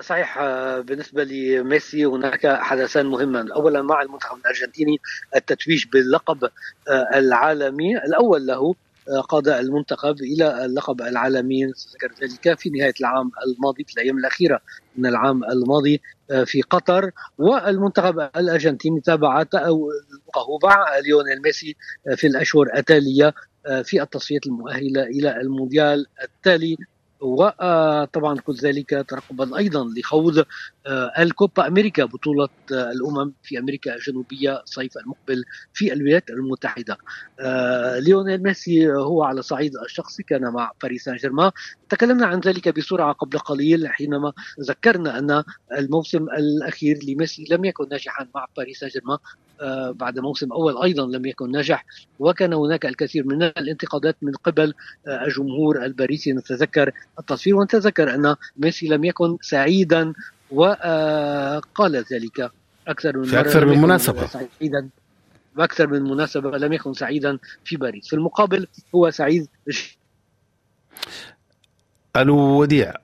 [0.00, 0.38] صحيح
[0.78, 4.96] بالنسبة لميسي هناك حدثان مهمان اولا مع المنتخب الأرجنتيني
[5.36, 6.48] التتويج باللقب
[7.14, 7.96] العالمي.
[7.96, 8.74] الأول له
[9.28, 11.66] قاد المنتخب إلى اللقب العالمي.
[11.66, 14.60] ذكر ذلك في نهاية العام الماضي في الأيام الأخيرة
[14.96, 16.00] من العام الماضي
[16.44, 17.10] في قطر.
[17.38, 21.76] والمنتخب الارجنتيني تابع تألقه مع ليونيل ميسي
[22.16, 23.34] في الأشهر التالية
[23.82, 26.76] في التصفيات المؤهلة إلى المونديال التالي.
[27.20, 30.44] وطبعا كل ذلك ترقبا أيضا لخوض
[31.18, 36.96] الكوبا أمريكا بطولة الأمم في أمريكا الجنوبية الصيف المقبل في الولايات المتحدة.
[37.98, 41.50] ليونيل ميسي هو على الصعيد الشخصي كان مع باريس سان جيرمان،
[41.88, 45.44] تكلمنا عن ذلك بسرعة قبل قليل حينما ذكرنا أن
[45.78, 49.18] الموسم الأخير لميسي لم يكن ناجحا مع باريس سان جيرمان
[49.90, 51.84] بعد موسم أول أيضا لم يكن ناجح
[52.18, 54.74] وكان هناك الكثير من الانتقادات من قبل
[55.08, 56.32] الجمهور الباريسي.
[56.32, 60.12] نتذكر التصوير ونتذكر أن ميسي لم يكن سعيدا
[60.50, 62.50] وقال ذلك.
[62.88, 64.26] أكثر من في أكثر من مناسبة.
[64.26, 64.88] سعيدا
[65.56, 68.08] وأكثر من مناسبة لم يكن سعيدا في باريس.
[68.08, 69.48] في المقابل هو سعيد
[72.16, 72.94] ألو وديع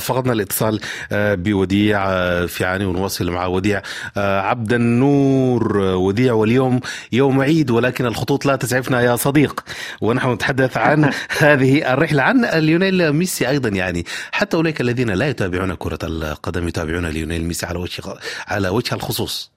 [0.00, 0.80] فقدنا الاتصال
[1.12, 2.06] بوديع
[2.46, 3.82] في عاني ونواصل مع وديع
[4.16, 6.80] عبد النور وديع واليوم
[7.12, 9.60] يوم عيد ولكن الخطوط لا تسعفنا يا صديق.
[10.00, 14.04] ونحن نتحدث عن هذه الرحلة عن ليونيل ميسي أيضا يعني.
[14.32, 18.02] حتى أولئك الذين لا يتابعون كرة القدم يتابعون ليونيل ميسي على وجه
[18.48, 19.52] على وجه الخصوص.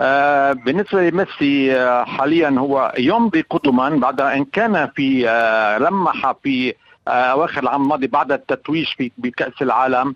[0.00, 6.74] آه بالنسبة لميسي آه حاليا هو يمضي قدما بعد أن كان في آه لمح في
[7.08, 10.14] أواخر العام الماضي بعد التتويج في بكأس العالم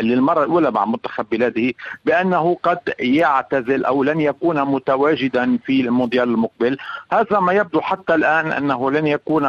[0.00, 1.72] للمرة الأولى مع منتخب بلاده
[2.04, 6.76] بأنه قد يعتزل أو لن يكون متواجدا في المونديال المقبل.
[7.12, 9.42] هذا ما يبدو حتى الآن أنه لن يكون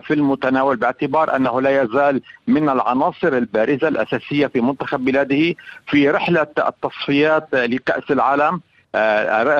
[0.00, 5.54] في المتناول باعتبار أنه لا يزال من العناصر البارزة الأساسية في منتخب بلاده
[5.86, 8.60] في رحلة التصفيات لكأس العالم.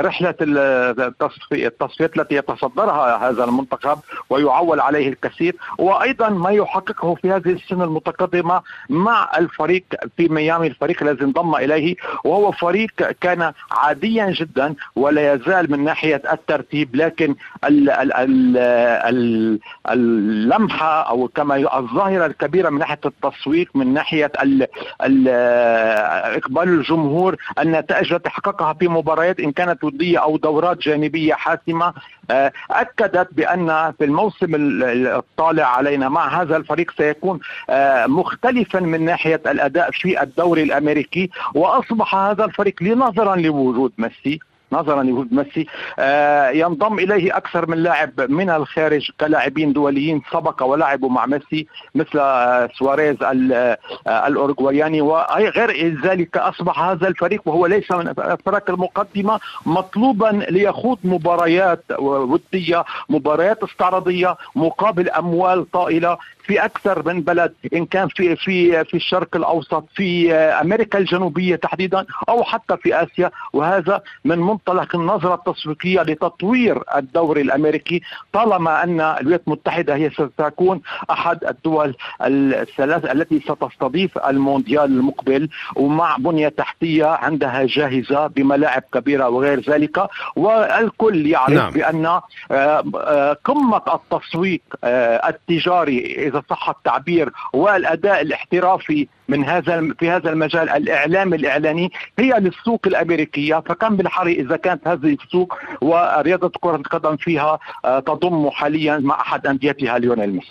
[0.00, 3.98] رحلة التصفيات التي يتصدرها هذا المنتخب
[4.30, 9.84] ويعول عليه الكثير وأيضا ما يحققه في هذه السنة المتقدمة مع الفريق
[10.16, 16.22] في ميامي الفريق الذي انضم إليه وهو فريق كان عاديا جدا ولا يزال من ناحية
[16.32, 19.58] الترتيب لكن ال ال ال ال
[19.90, 24.66] اللمحة أو كما الظاهرة الكبيرة من ناحية التسويق من ناحية ال
[25.02, 25.28] ال
[26.36, 31.94] إقبال الجمهور النتائج التي حققها في مباراة مباريات إن كانت ودية أو دورات جانبية حاسمة
[32.70, 37.40] أكدت بأن في الموسم الطالع علينا مع هذا الفريق سيكون
[38.06, 44.40] مختلفا من ناحية الأداء في الدوري الأمريكي وأصبح هذا الفريق نظرا لوجود ميسي.
[44.74, 45.66] نظرا لوجود ميسي
[45.98, 52.18] آه ينضم إليه أكثر من لاعب من الخارج كلاعبين دوليين سبق ولعبوا مع ميسي مثل
[52.18, 60.26] آه سواريز آه الأوروغوياني وغير ذلك أصبح هذا الفريق وهو ليس من الفرق المقدمة مطلوبا
[60.50, 66.16] ليخوض مباريات ودية مباريات استعراضية مقابل أموال طائلة.
[66.46, 72.06] في أكثر من بلد إن كان في في في الشرق الأوسط في أمريكا الجنوبية تحديدا
[72.28, 78.02] أو حتى في آسيا وهذا من منطلق النظرة التسويقية لتطوير الدوري الأمريكي
[78.32, 80.80] طالما أن الولايات المتحدة هي ستكون
[81.10, 89.60] أحد الدول الثلاث التي ستستضيف المونديال المقبل ومع بنية تحتية عندها جاهزة بملاعب كبيرة وغير
[89.70, 91.70] ذلك والكل يعرف نعم.
[91.72, 100.10] بأن آه، آه، قمة التسويق آه، التجاري إذا صح التعبير والأداء الاحترافي من هذا في
[100.10, 106.76] هذا المجال الإعلام الإعلاني هي للسوق الأمريكية فكم بالحري إذا كانت هذه السوق ورياضة كرة
[106.76, 110.48] القدم فيها تضم حاليا مع أحد أنديتها ليونيل ميسي.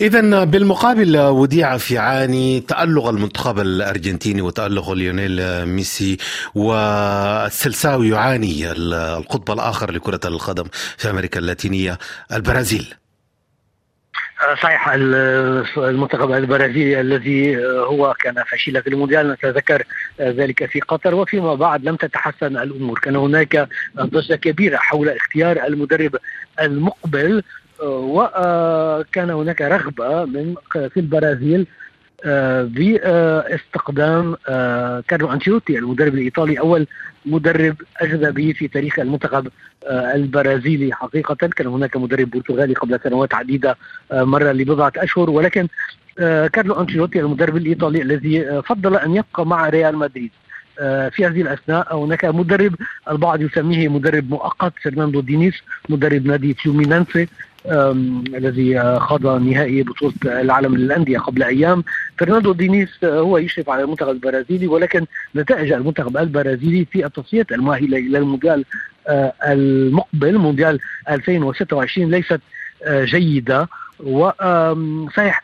[0.00, 6.16] اذا بالمقابل وديعه في عاني تألق المنتخب الأرجنتيني وتألق ليونيل ميسي
[6.54, 10.64] والسلساوي يعاني القطب الآخر لكرة القدم
[10.98, 11.98] في أمريكا اللاتينية
[12.32, 12.94] البرازيل.
[14.62, 14.88] صحيح
[15.78, 19.82] المنتخب البرازيلي الذي هو كان فشيلا في المونديال نتذكر
[20.20, 21.14] ذلك في قطر.
[21.14, 23.68] وفيما بعد لم تتحسن الأمور كان هناك
[24.00, 26.16] ضجة كبيرة حول اختيار المدرب
[26.60, 27.42] المقبل
[27.82, 31.66] وكان هناك رغبة من في البرازيل
[32.64, 34.36] باستقدام
[35.08, 36.86] كارلو أنشيلوتي المدرب الإيطالي أول
[37.26, 39.48] مدرب اجنبي في تاريخ المنتخب
[39.90, 40.92] البرازيلي.
[40.92, 43.76] حقيقة كان هناك مدرب برتغالي قبل سنوات عديدة
[44.12, 45.30] مر لبضعة أشهر.
[45.30, 45.68] ولكن
[46.52, 50.30] كارلو أنشيلوتي المدرب الإيطالي الذي فضل أن يبقى مع ريال مدريد
[51.10, 51.96] في هذه الأثناء.
[51.96, 52.74] هناك مدرب
[53.10, 55.54] البعض يسميه مدرب مؤقت فرناندو دينيز
[55.88, 57.28] مدرب نادي فلومينانسي
[57.66, 61.84] الذي خاض نهائي بطولة العالم للأندية قبل أيام.
[62.18, 68.18] فرناندو دينيز هو يشرف على المنتخب البرازيلي ولكن نتائج المنتخب البرازيلي في التصفيات المؤهلة إلى
[68.18, 68.64] المونديال
[69.48, 70.78] المقبل مونديال
[71.10, 72.40] 2026 ليست
[72.90, 73.68] جيدة.
[74.00, 75.42] وصحيح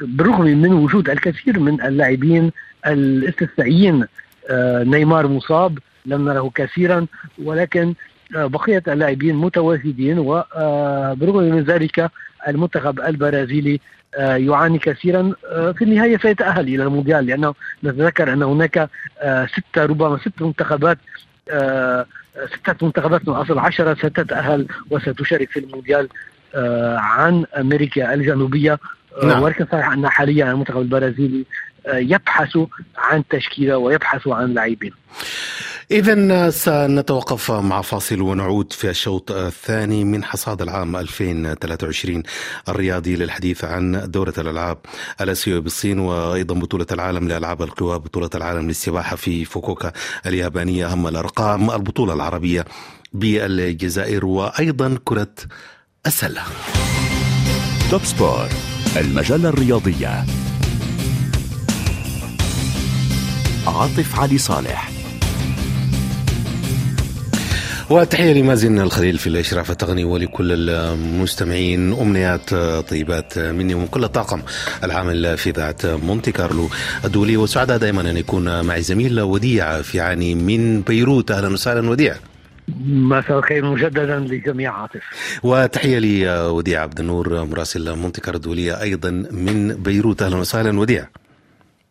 [0.00, 2.50] بالرغم من وجود الكثير من اللاعبين
[2.86, 4.04] الاستثنائيين
[4.84, 7.06] نيمار مصاب لم نره كثيرا
[7.44, 7.94] ولكن
[8.34, 12.10] بقية اللاعبين متواجدين وبرغم من ذلك
[12.48, 13.80] المنتخب البرازيلي
[14.18, 15.32] يعاني كثيرا
[15.72, 18.88] في النهاية سيتاهل إلى المونديال لأنه نتذكر أن هناك
[19.52, 20.98] ستة ربما ست منتخبات
[22.54, 26.08] ستة منتخبات من أصل عشرة ستتأهل وستشارك في المونديال
[26.96, 28.78] عن أمريكا الجنوبية
[29.24, 29.42] نعم.
[29.42, 31.44] ولكن صحيح أن حاليا المنتخب البرازيلي
[31.88, 32.58] يبحث
[32.98, 34.92] عن تشكيلة ويبحث عن لاعبين
[35.90, 42.22] إذا سنتوقف مع فاصل ونعود في الشوط الثاني من حصاد العام 2023
[42.68, 44.78] الرياضي للحديث عن دورة الألعاب
[45.20, 49.92] الآسيوية بالصين وأيضا بطولة العالم لألعاب القوى بطولة العالم للسباحة في فوكوكا
[50.26, 52.64] اليابانية أهم الأرقام البطولة العربية
[53.12, 55.34] بالجزائر وأيضا كرة
[56.06, 56.42] السلة.
[57.90, 58.48] توب سبور
[58.96, 60.24] المجلة الرياضية.
[63.66, 64.99] عاطف علي صالح.
[67.90, 72.54] وتحية لمازن الخليل في الإشراف التقني ولكل المستمعين أمنيات
[72.88, 74.42] طيبات مني ومن كل الطاقم
[74.84, 76.68] العامل في إذاعة مونتي كارلو
[77.04, 81.30] الدولية وسعداء دائما أن يكون معي زميل وديع في عاني من بيروت.
[81.30, 82.14] أهلا وسهلا وديع.
[82.86, 85.02] مساء الخير مجددا لجميع عاطف
[85.42, 90.22] وتحية لوديع عبد النور مراسل مونتي كارلو الدوليه أيضا من بيروت.
[90.22, 91.06] أهلا وسهلا وديع.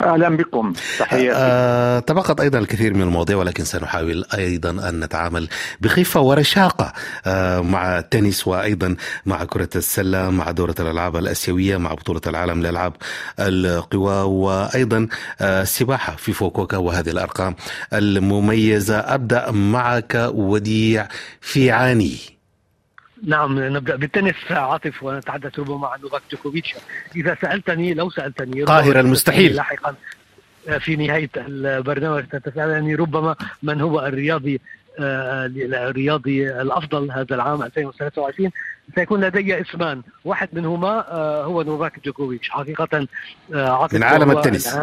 [0.01, 0.73] أهلا بكم.
[0.99, 1.31] تحياتي.
[1.35, 5.47] آه تبقت أيضا الكثير من المواضيع ولكن سنحاول أيضا أن نتعامل
[5.81, 6.93] بخفة ورشاقة
[7.25, 12.93] آه مع التنس وأيضا مع كرة السلة مع دورة الألعاب الآسيوية مع بطولة العالم لألعاب
[13.39, 15.07] القوى وأيضا
[15.41, 17.55] آه السباحة في فوكوكا وهذه الأرقام
[17.93, 18.99] المميزة.
[18.99, 21.07] أبدأ معك وديع
[21.41, 22.38] في عاني.
[23.23, 24.35] نعم نبدأ بالتنس.
[24.51, 26.75] عاطف ونتحدث ربما عن نوفاك جوكوفيتش.
[27.15, 29.55] إذا سألتني لو سألتني قاهر المستحيل.
[29.55, 29.95] لاحقا
[30.79, 34.61] في نهاية البرنامج ستسألني ربما من هو الرياضي
[34.99, 38.51] الرياضي الأفضل هذا العام 2023
[38.95, 40.01] سيكون لدي اسمان.
[40.25, 41.05] واحد منهما
[41.43, 42.49] هو نوفاك جوكوفيتش.
[42.49, 43.07] حقيقة
[43.53, 44.79] عاطف من عالم التنس.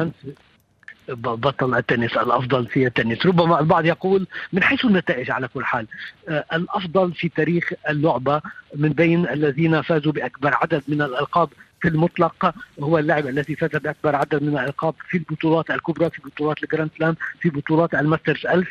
[1.09, 3.27] بطل التنس الأفضل في التنس.
[3.27, 5.87] ربما البعض يقول من حيث النتائج على كل حال
[6.29, 8.41] الأفضل في تاريخ اللعبة
[8.75, 11.49] من بين الذين فازوا بأكبر عدد من الألقاب
[11.81, 16.63] في المطلق هو اللاعب الذي فاز بأكبر عدد من الألقاب في البطولات الكبرى في بطولات
[16.63, 18.69] الجراند سلام في بطولات الماسترز 1000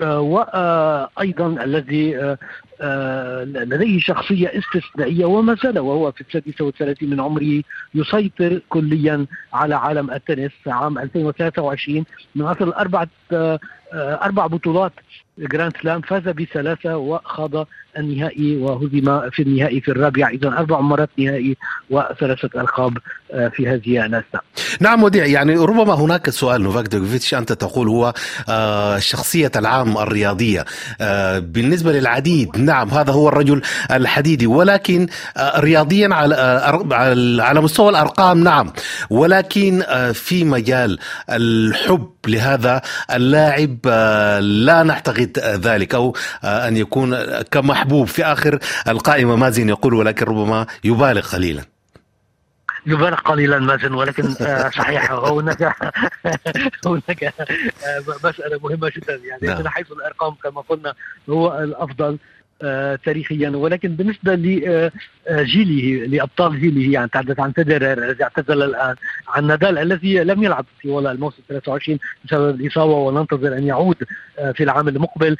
[0.00, 2.38] وأيضا الذي آه،
[3.44, 7.62] لديه شخصية استثنائية وما زال وهو في السادسة والثلاثين من عمره
[7.94, 13.58] يسيطر كليا على عالم التنس عام 2023 من أصل أربعة آه،
[13.92, 14.92] أربع بطولات.
[15.38, 17.66] جراند سلام فاز بثلاثة وخاض
[17.98, 20.28] النهائي وهزم في النهائي في الرابع.
[20.28, 21.56] إذا أربع مرات نهائي
[21.90, 22.98] وثلاثة ألقاب
[23.34, 24.40] آه، في هذه النسخة
[24.80, 28.14] نعم وديع يعني ربما هناك سؤال نوفاك جوكوفيتش أنت تقول هو
[28.48, 30.64] آه، شخصية العام الرياضية.
[31.00, 35.06] آه، بالنسبة للعديد نعم هذا هو الرجل الحديدي ولكن
[35.56, 36.34] رياضيا على
[37.42, 38.72] على مستوى الأرقام نعم.
[39.10, 40.98] ولكن في مجال
[41.30, 42.82] الحب لهذا
[43.14, 43.73] اللاعب
[44.40, 48.58] لا نعتقد ذلك أو أن يكون كمحبوب في آخر
[48.88, 51.64] القائمة مازن يقول ولكن ربما يبالغ قليلا.
[52.86, 55.62] يبالغ قليلا مازن ولكن آه، صحيح هناك
[56.86, 59.20] هناك آه، مسألة مهمة جدا.
[59.24, 59.58] يعني نعم.
[59.58, 60.94] من حيث الأرقام كما قلنا
[61.30, 62.12] هو الأفضل.
[62.12, 62.43] آه،
[63.04, 68.94] تاريخيا ولكن بالنسبة لجيله لأبطال جيله يعني تحدث عن فيدرر الذي اعتزل الآن
[69.28, 73.96] عن نادال الذي لم يلعب في ولا الموسم 23 بسبب الإصابة وننتظر أن يعود
[74.54, 75.36] في العام المقبل.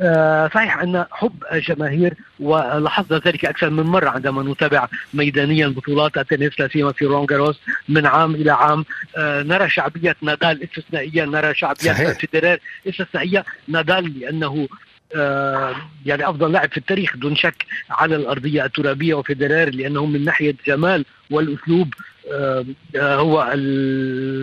[0.00, 6.60] آه، صحيح أن حب الجماهير ولاحظنا ذلك أكثر من مرة عندما نتابع ميدانيا بطولات التنس
[6.60, 8.84] لا سيما في رونجاروس من عام إلى عام.
[9.16, 13.44] آه، نرى شعبية نادال استثنائية نرى شعبية فيدرير استثنائية.
[13.68, 14.85] نادال لأنه آه
[16.06, 21.04] يعني أفضل لاعب في التاريخ دون شك على الأرضية الترابية وفيدرير لأنه من ناحية جمال
[21.30, 21.94] والأسلوب
[22.32, 22.64] آه
[22.96, 23.50] هو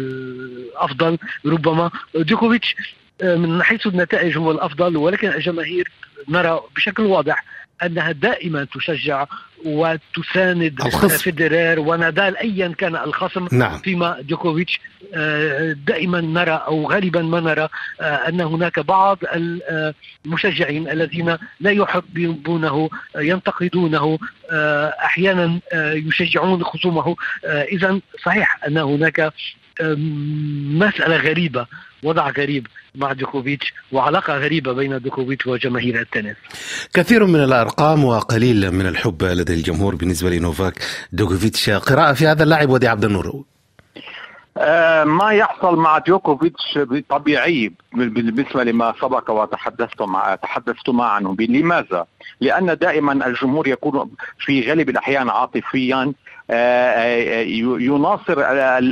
[0.03, 2.75] الافضل ربما جوكوفيتش
[3.21, 5.91] من حيث النتائج هو الأفضل ولكن الجماهير
[6.29, 7.43] نرى بشكل واضح
[7.83, 9.25] أنها دائما تشجع
[9.65, 11.17] وتساند الخصم.
[11.17, 13.77] فيدرير ونادال ايا كان الخصم نعم.
[13.77, 14.79] فيما جوكوفيتش
[15.13, 17.69] آه، دائما نرى أو غالبا ما نرى
[18.01, 19.19] آه، أن هناك بعض
[20.25, 24.19] المشجعين الذين لا يحبونه ينتقدونه
[24.51, 29.33] آه، أحيانا يشجعون خصومه اذا صحيح أن هناك
[30.79, 31.65] مسألة غريبة
[32.03, 36.35] وضع غريب مع دوكوفيتش وعلاقة غريبة بين دوكوفيتش وجماهير التنس.
[36.93, 40.73] كثير من الأرقام وقليل من الحب لدى الجمهور بالنسبة لنوفاك
[41.11, 41.69] ديوكوفيتش.
[41.69, 43.43] قراءة في هذا اللاعب وديع عبد النور.
[45.03, 52.05] ما يحصل مع ديوكوفيتش طبيعي بالنسبة لما سبق وتحدثت مع تحدثت عنه لماذا؟
[52.41, 56.13] لأن دائما الجمهور يكون في غالب الأحيان عاطفيا
[56.49, 57.41] آه، آه،
[57.79, 58.35] يناصر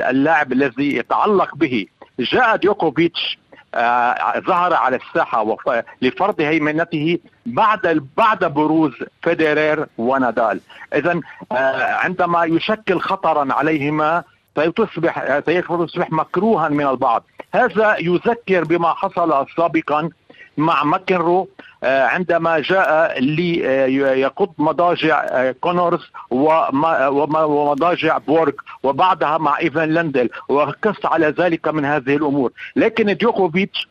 [0.10, 1.86] اللاعب الذي يتعلق به.
[2.20, 3.38] جاء ديوكوفيتش
[3.76, 5.58] آه ظهر على الساحة
[6.02, 8.92] لفرض هيمنته بعد بعد بروز
[9.24, 10.62] فيدرير ونادال.
[10.96, 11.22] اذا
[11.52, 14.24] آه عندما يشكل خطرا عليهما
[14.56, 17.24] سيصبح سيصبح مكروها من البعض.
[17.54, 20.10] هذا يذكر بما حصل سابقا
[20.58, 21.50] مع ماكنرو
[21.84, 31.06] آه، عندما جاء ليقض آه، مضاجع آه، كونورز ومضاجع بورغ وبعدها مع ايفان لندل وقس
[31.06, 32.52] على ذلك من هذه الأمور.
[32.76, 33.88] لكن ديوكوفيتش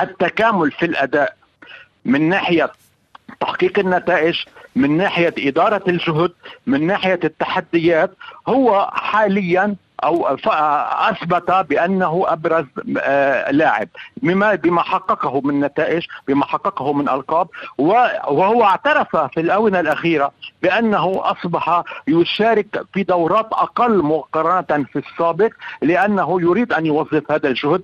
[0.00, 1.36] التكامل في الأداء
[2.04, 2.72] من ناحية
[3.40, 4.44] تحقيق النتائج
[4.76, 6.32] من ناحية إدارة الجهد
[6.66, 8.10] من ناحية التحديات
[8.48, 10.26] هو حاليا أو
[11.10, 12.64] أثبت بأنه أبرز
[13.00, 13.88] آه، لاعب.
[14.16, 21.20] بما بما حققه من نتائج بما حققه من ألقاب وهو اعترف في الآونة الأخيرة بأنه
[21.22, 25.50] أصبح يشارك في دورات أقل مقارنة في السابق
[25.82, 27.82] لأنه يريد أن يوظف هذا الجهد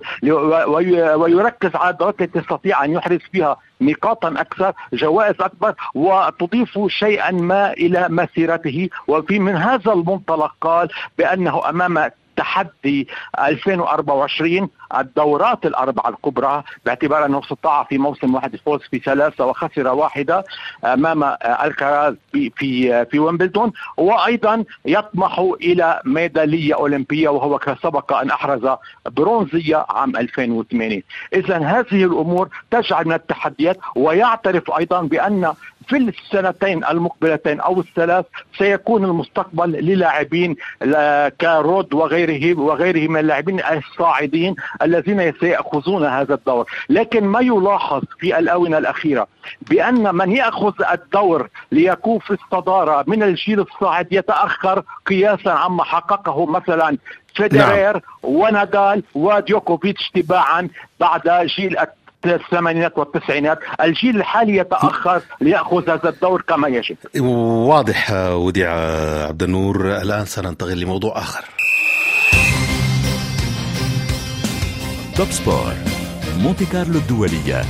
[1.15, 7.73] ويركز على الدورات التي يستطيع أن يحرز فيها نقاطا أكثر جوائز أكبر وتضيف شيئا ما
[7.73, 8.89] إلى مسيرته.
[9.07, 13.07] وفي من هذا المنطلق قال بأنه أمام تحدي
[13.39, 20.43] 2024 الدورات الأربعة الكبرى باعتبار أنه استطاع في موسم واحد الفوز في ثلاثة وخسر واحدة
[20.85, 21.23] أمام
[21.63, 23.71] الكراز في في في ويمبلدون.
[23.97, 28.67] وأيضا يطمح إلى ميدالية أولمبية وهو سبق أن أحرز
[29.05, 31.01] برونزية عام 2008
[31.33, 35.53] إذا هذه الأمور تجعل من التحديات ويعترف أيضا بأن
[35.87, 38.25] في السنتين المقبلتين أو الثلاث
[38.57, 40.55] سيكون المستقبل للاعبين
[41.41, 48.77] كرود وغيره وغيره من اللاعبين الصاعدين الذين سيأخذون هذا الدور لكن ما يلاحظ في الآونة
[48.77, 49.27] الأخيرة
[49.69, 56.97] بأن من يأخذ الدور ليكون في الصدارة من الجيل الصاعد يتأخر قياسا عما حققه مثلا
[57.35, 58.01] فيدرير نعم.
[58.23, 60.69] ونادال وديوكوفيتش تباعا
[60.99, 61.77] بعد جيل
[62.33, 66.97] الثمانينات والتسعينات الجيل الحالي يتأخر ليأخذ هذا الدور كما يجب.
[67.21, 68.71] واضح وديع
[69.27, 71.45] عبد النور الآن سننتقل لموضوع آخر.
[75.15, 75.73] توب سبور
[76.43, 77.61] مونتي كارلو الدولية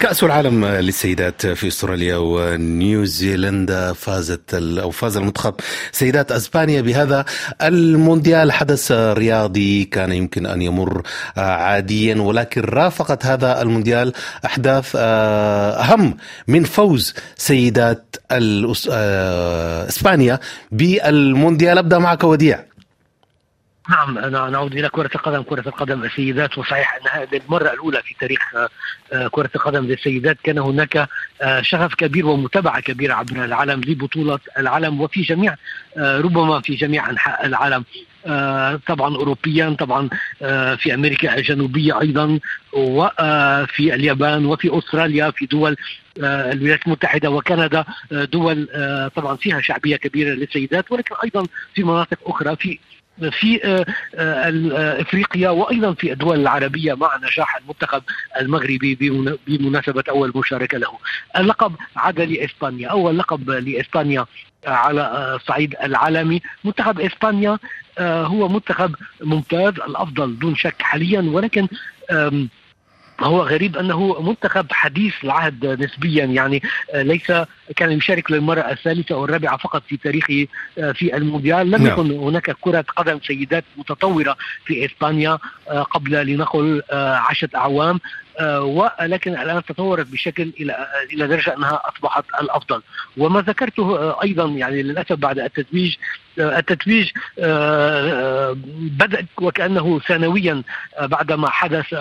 [0.00, 5.54] كأس العالم للسيدات في أستراليا ونيوزيلندا فازت أو فاز المنتخب
[5.92, 7.24] سيدات أسبانيا بهذا
[7.62, 8.52] المونديال.
[8.52, 11.02] حدث رياضي كان يمكن أن يمر
[11.36, 14.12] عاديا ولكن رافقت هذا المونديال
[14.44, 16.16] أحداث أهم
[16.48, 18.16] من فوز سيدات
[19.88, 20.40] إسبانيا
[20.72, 21.78] بالمونديال.
[21.78, 22.69] أبدأ معك وديع.
[23.90, 24.18] نعم
[24.50, 25.42] نعود إلى كرة القدم.
[25.42, 28.40] كرة القدم السيدات وصحيح انها للمره الأولى في تاريخ
[29.12, 31.08] آه، كرة القدم للسيدات كان هناك
[31.42, 35.54] آه، شغف كبير ومتابعة كبيرة عبر العالم لبطولة العالم وفي جميع
[35.96, 37.84] آه، ربما في جميع أنحاء العالم.
[38.86, 40.08] طبعا اوروبيا طبعا
[40.76, 42.38] في أمريكا الجنوبية أيضا
[42.72, 45.76] وفي اليابان وفي أستراليا في دول
[46.18, 48.68] الولايات المتحدة وكندا دول
[49.16, 52.78] طبعا فيها شعبية كبيرة للسيدات ولكن أيضا في مناطق أخرى في
[53.30, 58.02] في آه، آه، افريقيا وأيضا في الدول العربية مع نجاح المنتخب
[58.40, 58.94] المغربي
[59.46, 60.98] بمناسبة أول مشاركة له.
[61.38, 64.26] اللقب عاد لإسبانيا، أول لقب لإسبانيا
[64.66, 67.58] على الصعيد العالمي، منتخب إسبانيا
[67.98, 71.68] آه، هو منتخب ممتاز الأفضل دون شك حاليا ولكن
[73.22, 76.62] هو غريب أنه منتخب حديث العهد نسبيا يعني
[76.94, 77.32] آه، ليس
[77.76, 80.46] كان يشارك للمرة الثالثة أو الرابعة فقط في تاريخه
[80.78, 81.86] آه، في المونديال لم نعم.
[81.86, 88.00] يكن هناك كرة قدم سيدات متطورة في إسبانيا آه، قبل لنقل عشرة أعوام
[88.60, 92.82] ولكن الآن تطورت بشكل إلى إلى درجة أنها أصبحت الأفضل.
[93.16, 95.96] وما ذكرته أيضا يعني للأسف بعد التتويج
[96.38, 97.10] التتويج
[98.98, 100.62] بدا وكأنه ثانويا
[101.00, 101.92] بعدما حدث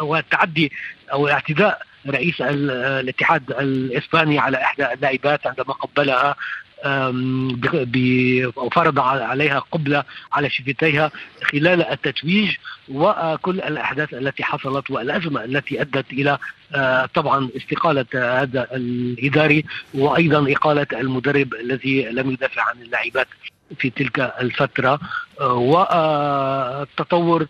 [0.00, 0.72] والتعدي
[1.12, 6.36] أو الاعتداء رئيس الاتحاد الإسباني على إحدى اللاعبات عندما قبلها
[8.56, 11.10] وفرض عليها قبلة على شفتيها
[11.42, 12.56] خلال التتويج
[12.88, 16.38] وكل الأحداث التي حصلت والأزمة التي أدت إلى
[16.74, 19.64] آه، طبعا استقالة هذا الإداري
[19.94, 23.28] وأيضا إقالة المدرب الذي لم يدافع عن اللاعبات
[23.78, 25.00] في تلك الفترة
[25.40, 27.46] آه، والتطور آه،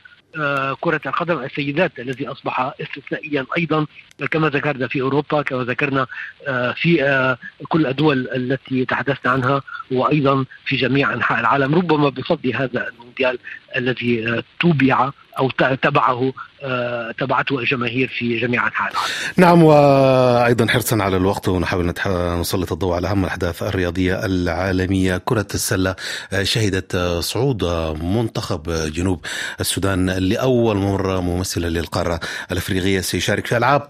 [0.80, 3.86] كرة القدم السيدات الذي أصبح استثنائيا أيضا
[4.30, 6.06] كما ذكرنا في أوروبا كما ذكرنا
[6.48, 12.54] آه، في آه، كل الدول التي تحدثنا عنها وأيضا في جميع أنحاء العالم ربما بفضل
[12.54, 13.38] هذا المونديال
[13.76, 15.10] الذي توبع
[15.40, 15.50] أو
[15.82, 16.32] تبعه
[16.62, 19.10] آه، تبعته الجماهير في جميع أنحاء العالم.
[19.36, 21.92] نعم وأيضا حرصا على الوقت ونحاول
[22.40, 25.94] نسلط الضوء على أهم الأحداث الرياضية العالمية، كرة السلة
[26.32, 27.64] آه، شهدت آه، صعود
[28.02, 29.24] منتخب جنوب
[29.60, 32.20] السودان لأول مرة ممثلا للقارة
[32.52, 33.88] الأفريقية سيشارك في ألعاب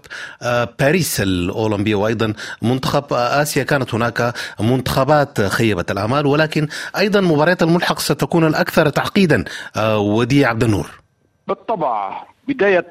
[0.79, 8.47] باريس الأولمبية وأيضا منتخب آسيا كانت هناك منتخبات خيبت الامال ولكن أيضا مباريات الملحق ستكون
[8.47, 9.43] الأكثر تعقيدا
[9.97, 11.00] ودي عبد النور.
[11.51, 12.87] بالطبع بداية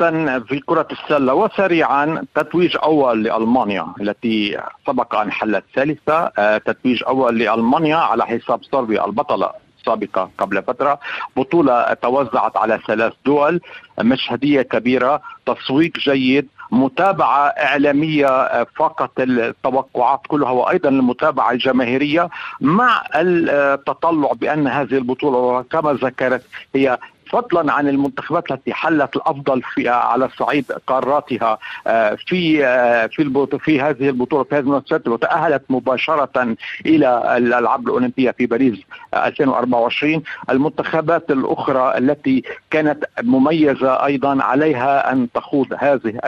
[0.48, 7.38] في كرة السلة وسريعا تتويج أول لألمانيا التي سبق أن حلت ثالثة آه، تتويج أول
[7.38, 9.50] لألمانيا على حساب صربيا البطلة
[9.80, 10.98] السابقة قبل فترة.
[11.36, 13.61] بطولة توزعت على ثلاث دول
[14.00, 22.28] مشهدية كبيرة تسويق جيد متابعة إعلامية آه، فقط التوقعات كلها وأيضا المتابعة الجماهيرية
[22.61, 26.42] مع التطلع بأن هذه البطولة كما ذكرت
[26.74, 26.98] هي
[27.31, 33.81] فضلا عن المنتخبات التي حلت الأفضل في على صعيد قاراتها آه، في آه، في في
[33.81, 36.57] هذه البطولة في هذه المنافسات وتأهلت مباشرة
[36.87, 38.78] إلى الألعاب الأولمبية في باريس
[39.14, 46.18] 2024 المنتخبات الأخرى التي كانت مميزة أيضا عليها أن تخوض هذه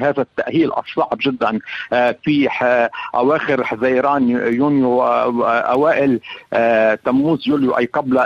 [0.00, 1.58] هذا التأهيل الصعب جدا
[1.92, 2.48] آه، في
[3.14, 5.02] أواخر حزيران يونيو
[5.46, 6.20] أوائل
[7.04, 8.18] تموز يوليو أي قبل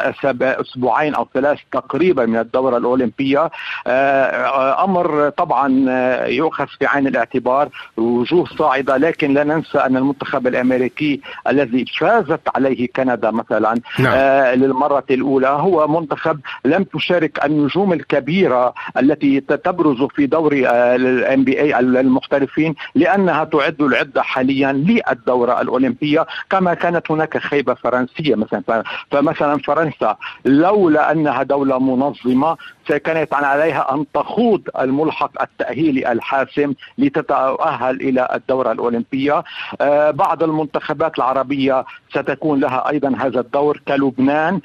[0.42, 2.19] أسبوعين أو ثلاث تقريبا.
[2.26, 3.50] من الدورة الأولمبية
[3.86, 10.46] آه، أمر طبعا آه، يؤخذ في عين الاعتبار وجوه صاعدة لكن لا ننسى أن المنتخب
[10.46, 14.12] الأمريكي الذي فازت عليه كندا مثلا نعم.
[14.16, 21.60] آه، للمرة الأولى هو منتخب لم تشارك النجوم الكبيرة التي تبرز في دوري الام بي
[21.60, 29.58] اي المحترفين لأنها تعد العدة حاليا للدورة الأولمبية كما كانت هناك خيبة فرنسية مثلا فمثلا
[29.58, 32.56] فرنسا لولا أنها دولة منظمة منظمه
[32.98, 39.44] كانت عليها أن تخوض الملحق التاهيلي الحاسم لتتأهل إلى الدورة الأولمبية.
[39.80, 44.60] آه، بعض المنتخبات العربية ستكون لها أيضا هذا الدور كلبنان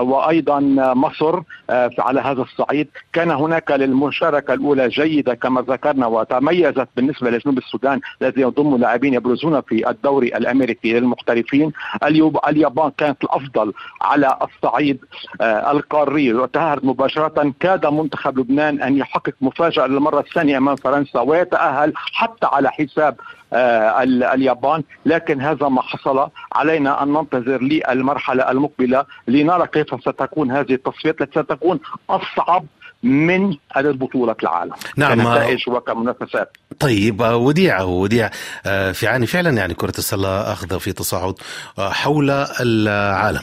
[0.00, 0.60] وأيضا
[0.94, 1.40] مصر
[1.98, 2.88] على هذا الصعيد.
[3.12, 9.60] كان هناك للمشاركة الأولى جيدة كما ذكرنا وتميزت بالنسبة لجنوب السودان الذي يضم لاعبين يبرزون
[9.60, 11.72] في الدوري الأمريكي للمحترفين.
[12.48, 13.72] اليابان كانت الأفضل
[14.02, 14.98] على الصعيد
[15.42, 16.84] القاري وتأهلت
[17.60, 23.16] كاد منتخب لبنان أن يحقق مفاجأة للمرة الثانية أمام فرنسا ويتأهل حتى على حساب
[23.52, 24.82] آه، اليابان.
[25.06, 26.28] لكن هذا ما حصل.
[26.52, 32.64] علينا أن ننتظر للمرحلة المقبلة لنرى كيف ستكون هذه التصفيات التي ستكون أصعب
[33.02, 34.72] من بطولة العالم.
[34.96, 35.18] نعم.
[35.18, 36.56] كنتائج وكمنافسات.
[36.78, 38.30] طيب آه، وديع وديع
[38.66, 41.34] آه، في عاني فعلا يعني كرة السلة أخذ في تصاعد
[41.78, 43.42] حول العالم.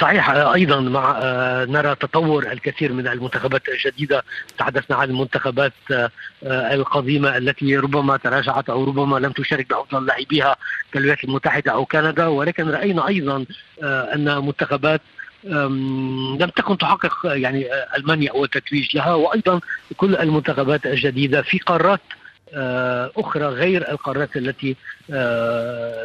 [0.00, 4.22] صحيح أيضا مع آه، نرى تطور الكثير من المنتخبات الجديدة.
[4.58, 6.10] تحدثنا عن المنتخبات آه،
[6.74, 10.56] القديمة التي ربما تراجعت أو ربما لم تشارك بأفضل لاعبيها
[10.92, 12.26] كالولايات المتحدة أو كندا.
[12.26, 13.44] ولكن رأينا أيضا
[13.82, 15.00] آه، أن منتخبات
[15.44, 19.14] لم تكن تحقق يعني ألمانيا اول تتويج لها.
[19.14, 19.60] وأيضا
[19.96, 22.00] كل المنتخبات الجديدة في قارات
[23.16, 24.76] أخرى غير القارات التي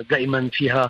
[0.10, 0.90] دائما فيها آه،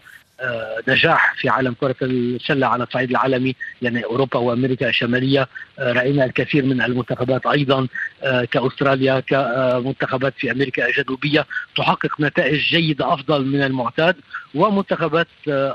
[0.88, 5.48] نجاح في عالم كرة السلة على الصعيد العالمي يعني أوروبا وأمريكا الشمالية.
[5.80, 7.88] آه، رأينا الكثير من المنتخبات أيضا
[8.24, 14.16] آه، كأستراليا كمنتخبات في أمريكا الجنوبية تحقق نتائج جيدة أفضل من المعتاد
[14.56, 15.28] ومنتخبات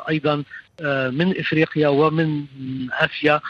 [0.09, 0.43] أيضا
[1.11, 2.45] من إفريقيا ومن
[2.93, 3.41] آسيا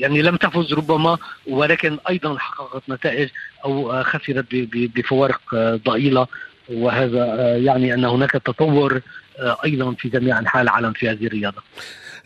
[0.00, 3.28] يعني لم تفز ربما ولكن أيضا حققت نتائج
[3.64, 5.40] أو خسرت بفوارق
[5.86, 6.26] ضئيلة.
[6.72, 9.00] وهذا آه، يعني أن هناك تطور
[9.38, 11.62] آه، أيضا في جميع أنحاء العالم في هذه الرياضة.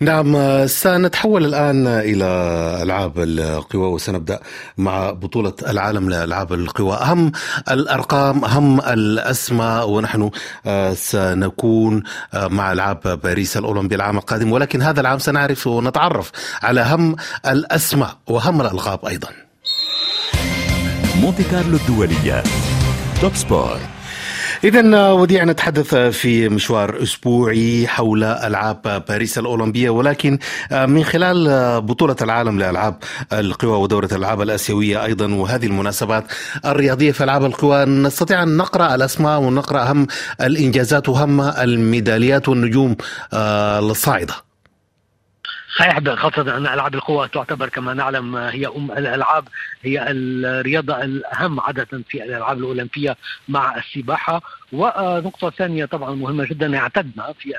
[0.00, 2.24] نعم سنتحول الآن إلى
[2.82, 4.40] ألعاب القوى وسنبدأ
[4.78, 6.94] مع بطولة العالم لألعاب القوى.
[6.94, 7.32] أهم
[7.70, 10.30] الأرقام أهم الأسماء ونحن
[10.66, 12.02] آه، سنكون
[12.34, 14.52] مع ألعاب باريس الأولمبي العام القادم.
[14.52, 16.32] ولكن هذا العام سنعرف ونتعرف
[16.62, 17.16] على أهم
[17.46, 19.28] الأسماء وأهم الألقاب أيضا.
[21.20, 22.42] مونتي كارلو الدولية.
[23.20, 23.99] توب سبور.
[24.64, 30.38] إذا وديع نتحدث في مشوار أسبوعي حول ألعاب باريس الأولمبية ولكن
[30.72, 32.96] من خلال بطولة العالم لألعاب
[33.32, 36.24] القوى ودورة الألعاب الآسيوية أيضا وهذه المناسبات
[36.64, 40.06] الرياضية في ألعاب القوى نستطيع أن نقرأ الأسماء ونقرأ أهم
[40.40, 42.96] الإنجازات وأهم الميداليات والنجوم
[43.32, 44.49] الصاعدة.
[45.76, 49.48] صحيح خاصة أن ألعاب القوى تعتبر كما نعلم هي أم الألعاب
[49.82, 53.16] هي الرياضة الأهم عادة في الألعاب الأولمبية
[53.48, 54.42] مع السباحة.
[54.72, 57.52] ونقطة ثانية طبعا مهمة جدا اعتدنا في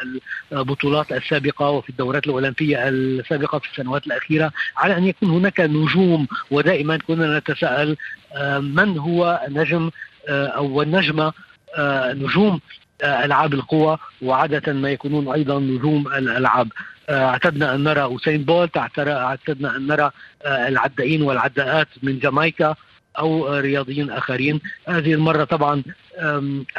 [0.51, 6.97] البطولات السابقة وفي الدورات الأولمبية السابقة في السنوات الأخيرة على أن يكون هناك نجوم ودائما
[6.97, 7.97] كنا نتساءل
[8.35, 9.91] آه، من هو نجم
[10.29, 11.33] آه، أو النجمة
[11.77, 12.59] آه، نجوم
[13.03, 16.71] ألعاب القوى وعادة ما يكونون أيضا نجوم الألعاب.
[17.11, 20.11] اعتدنا ان نرى اسين بولت اعتدنا ان نرى
[20.43, 22.75] آه، العدائين والعداءات من جامايكا
[23.19, 25.83] أو رياضيين آخرين هذه المرة طبعا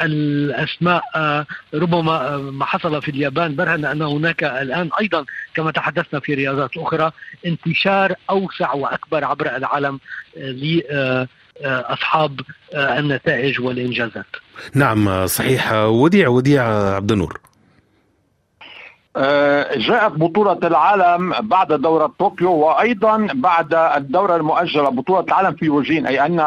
[0.01, 5.25] الأسماء آه، ربما آه، ما حصل في اليابان برهن أن هناك الآن أيضا
[5.55, 7.11] كما تحدثنا في رياضات أخرى
[7.45, 9.99] انتشار أوسع وأكبر عبر العالم
[11.61, 12.41] لاصحاب
[12.73, 14.25] النتائج والإنجازات.
[14.75, 16.63] نعم صحيح وديع وديع
[16.95, 17.39] عبد النور.
[19.17, 26.07] آه، جاءت بطولة العالم بعد دورة طوكيو وأيضا بعد الدورة المؤجلة بطولة العالم في يوجين
[26.07, 26.37] أي أن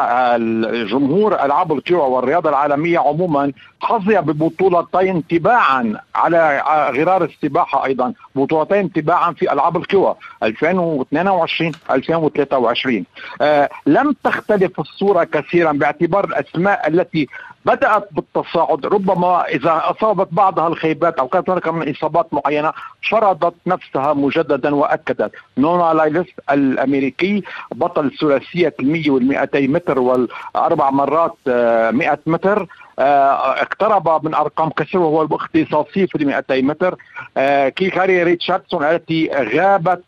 [0.91, 3.51] جمهور ألعاب القوى والرياضة العالمية عموما
[3.81, 6.63] حظي ببطولتين تباعا على
[6.95, 13.05] غرار السباحة أيضا بطولتين تباعا في ألعاب القوى 2022 2023
[13.41, 17.27] آه لم تختلف الصورة كثيرا باعتبار الأسماء التي
[17.67, 18.85] بدأت بالتصاعد.
[18.85, 22.71] ربما إذا أصابت بعضها الخيبات أو كانت هناك من إصابات معينة
[23.11, 25.31] فرضت نفسها مجددا وأكدت.
[25.57, 32.67] نونا لايلس الأمريكي بطل ثلاثية المية والمئتي متر والأربع مرات 100 آه، متر
[32.99, 36.95] آه، اقترب من أرقام كثيرة وهو الاختصاصي في ال 200 متر.
[37.37, 40.03] آه، شاكاري ريتشاردسون التي غابت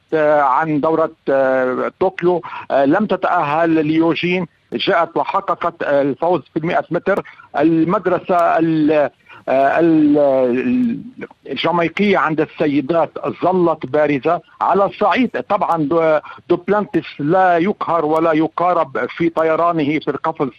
[0.53, 1.11] عن دورة
[1.99, 2.41] طوكيو
[2.71, 4.47] لم تتأهل ليوجين.
[4.73, 7.23] جاءت وحققت الفوز في 100 متر.
[7.59, 8.57] المدرسة
[11.47, 13.11] الجامايكية عند السيدات
[13.43, 15.29] ظلت بارزة على الصعيد.
[15.49, 15.89] طبعا
[16.49, 20.49] دوبلانتس لا يقهر ولا يقارب في طيرانه في القفز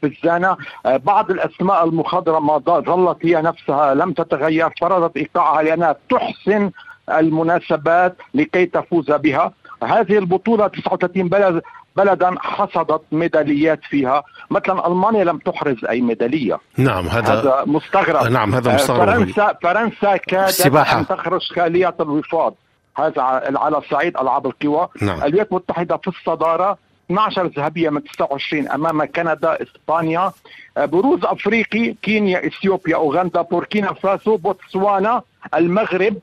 [0.00, 0.56] في الزانة.
[0.84, 6.70] بعض الأسماء المخضرمة ظلت هي نفسها لم تتغير فرضت إيقاعها لأنها تحسن
[7.10, 9.52] المناسبات لكي تفوز بها.
[9.82, 11.62] هذه البطولة 39 بلد
[11.96, 14.22] بلدا حصدت ميداليات فيها.
[14.50, 16.58] مثلا ألمانيا لم تحرز أي ميدالية.
[16.78, 18.32] نعم هذا, هذا مستغرب.
[18.32, 19.06] نعم هذا مستغرب.
[19.06, 20.76] فرنسا فرنسا كادت.
[20.76, 22.54] أن تخرج خالية الوفاض.
[22.96, 23.22] هذا
[23.56, 24.88] على صعيد ألعاب القوى.
[25.02, 25.18] نعم.
[25.22, 26.78] الولايات المتحدة في الصدارة
[27.10, 30.32] 12 ذهبية من 29 أمام كندا إسبانيا.
[30.76, 35.22] بروز أفريقي كينيا إثيوبيا أوغندا بوركينا فاسو بوتسوانا
[35.54, 36.16] المغرب.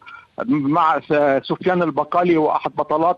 [0.48, 1.00] مع
[1.44, 3.18] سفيان البقالي هو احد بطلات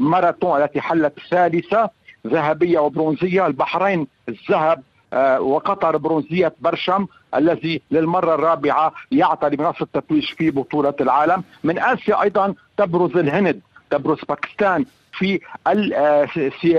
[0.00, 1.90] الماراثون التي حلت ثالثة
[2.26, 3.46] ذهبية وبرونزية.
[3.46, 4.82] البحرين الذهب
[5.12, 11.44] آه، وقطر برونزية برشم الذي للمرة الرابعة يعتري بنص التتويج في بطولة العالم.
[11.64, 16.24] من آسيا أيضا تبرز الهند تبرز باكستان في آه،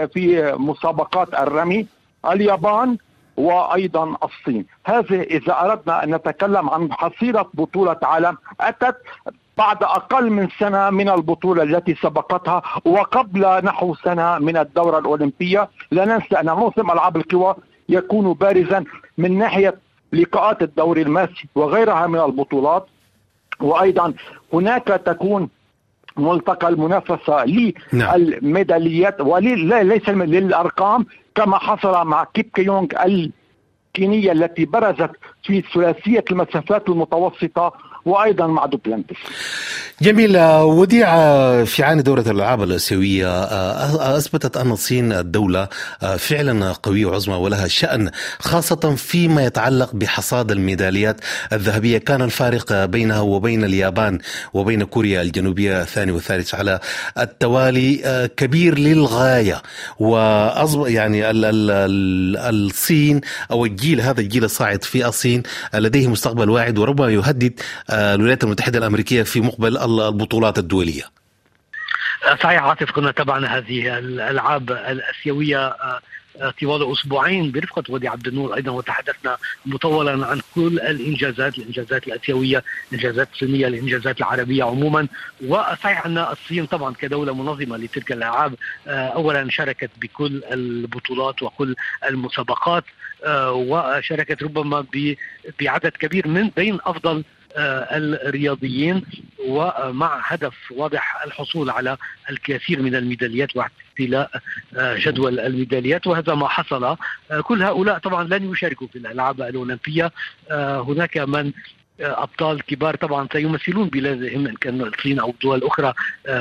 [0.06, 1.88] في مسابقات الرمي
[2.32, 2.98] اليابان
[3.38, 4.66] وأيضا الصين.
[4.86, 8.96] هذه إذا أردنا أن نتكلم عن حصيلة بطولة عالم أتت
[9.58, 16.06] بعد أقل من سنة من البطولة التي سبقتها وقبل نحو سنة من الدورة الأولمبية لا
[16.06, 17.56] ننسى أن موسم ألعاب القوى
[17.90, 18.84] يكون بارزا
[19.18, 19.76] من ناحية
[20.14, 22.86] لقاءات الدوري الماسي وغيرها من البطولات
[23.60, 24.14] وأيضا
[24.54, 25.50] هناك تكون
[26.18, 29.28] ملتقى المنافسة للميداليات نعم.
[29.28, 32.88] وليس للأرقام كما حصل مع كيبييغون
[33.96, 35.12] الكينية التي برزت
[35.44, 37.74] في ثلاثية المسافات المتوسطة
[38.06, 39.16] وأيضا مع دوبلانتس
[40.02, 40.38] جميل.
[40.62, 41.08] وديع
[41.64, 43.44] في عام دورة الألعاب الآسيوية
[44.18, 45.68] أثبتت أن الصين الدولة
[46.18, 51.22] فعلا قوية وعظمى ولها شأن خاصة فيما يتعلق بحصاد الميداليات
[51.54, 51.98] الذهبية.
[51.98, 54.20] كان الفارق بينها وبين اليابان
[54.54, 56.80] وبين كوريا الجنوبية الثاني والثالث على
[57.20, 59.62] التوالي كبير للغاية.
[60.00, 63.22] وأصبح يعني ال ال ال الصين
[63.52, 67.60] أو الجيل هذا الجيل الصاعد في الصين لديه مستقبل واعد وربما يهدد
[67.90, 71.04] الولايات المتحدة الأمريكية في مقبل البطولات الدولية.
[72.44, 76.00] صحيح عاطف كنا تابعنا هذه الألعاب الآسيوية آه، آه،
[76.62, 83.30] طوال أسبوعين برفقة ودي عبد النور أيضا وتحدثنا مطولا عن كل الإنجازات الإنجازات الأسيوية الإنجازات
[83.34, 85.08] الصينية الإنجازات العربية عموما.
[85.48, 88.54] وصحيح أن الصين طبعا كدولة منظمة لتلك الألعاب
[88.88, 91.76] آه، اولا شاركت بكل البطولات وكل
[92.10, 92.84] المسابقات
[93.50, 94.86] وشاركت ربما
[95.62, 97.24] بعدد كبير من بين أفضل
[97.58, 99.06] آه، الرياضيين
[99.48, 101.98] ومع هدف واضح الحصول على
[102.30, 103.50] الكثير من الميداليات.
[104.00, 104.30] واحتلاء
[104.78, 106.84] آه، جدول الميداليات وهذا ما حصل.
[106.84, 106.98] آه،
[107.44, 110.12] كل هؤلاء طبعا لن يشاركوا في الألعاب الأولمبية.
[110.52, 111.52] هناك من
[112.00, 115.94] أبطال كبار طبعا سيمثلون بلادهم إن كان الصين أو دول أخرى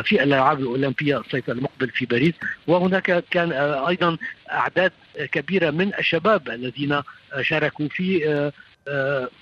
[0.02, 2.34] في الألعاب الأولمبية الصيف المقبل في باريس.
[2.66, 3.52] وهناك كان
[3.88, 4.16] أيضا
[4.52, 4.92] أعداد
[5.32, 7.02] كبيرة من الشباب الذين
[7.40, 8.50] شاركوا في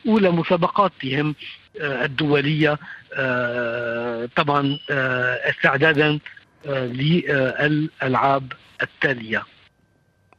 [0.07, 1.35] أولى مسابقاتهم
[1.81, 2.79] آه، الدولية.
[3.15, 6.19] آه، طبعا آه، استعدادا
[6.67, 8.53] للألعاب
[8.83, 9.43] التالية.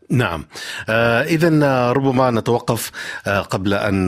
[0.10, 0.46] نعم.
[0.90, 2.92] آه اذا ربما نتوقف
[3.28, 4.08] آه قبل أن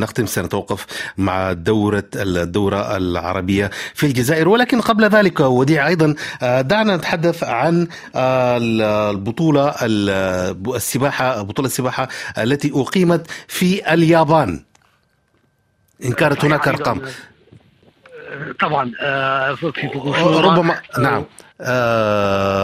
[0.00, 0.26] نختم.
[0.26, 0.86] سنتوقف
[1.16, 4.48] مع دورة الدورة العربية في الجزائر.
[4.48, 8.58] ولكن قبل ذلك وديع أيضا آه دعنا نتحدث عن آه
[9.10, 9.74] البطولة
[10.76, 12.08] السباحة بطولة السباحة
[12.38, 14.64] التي أقيمت في اليابان.
[16.04, 17.02] إن كانت هناك أرقام.
[18.60, 19.86] طبعا آه، في
[20.16, 21.14] ربما نعم.
[21.14, 21.26] آه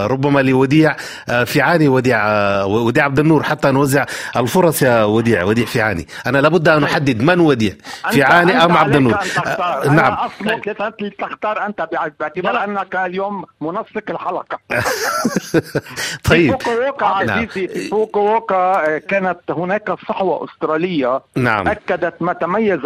[0.07, 0.97] ربما لوديع
[1.29, 5.81] آه في عاني وديع آه وديع عبد النور حتى نوزع الفرص يا وديع وديع في
[5.83, 7.75] عاني أنا لابد أن أحدد من وديع
[8.11, 10.13] في عاني أم عبد النور؟ آه نعم.
[10.13, 10.65] اصلك
[11.19, 11.89] تختار أنت
[12.21, 14.59] باعتبار أنك اليوم منسق الحلقة؟
[16.31, 16.63] طيب.
[16.63, 17.47] فوكووكا نعم.
[17.91, 21.69] فوكووكا آه، كانت هناك صحوة أسترالية نعم.
[21.69, 22.81] أكدت ما تميز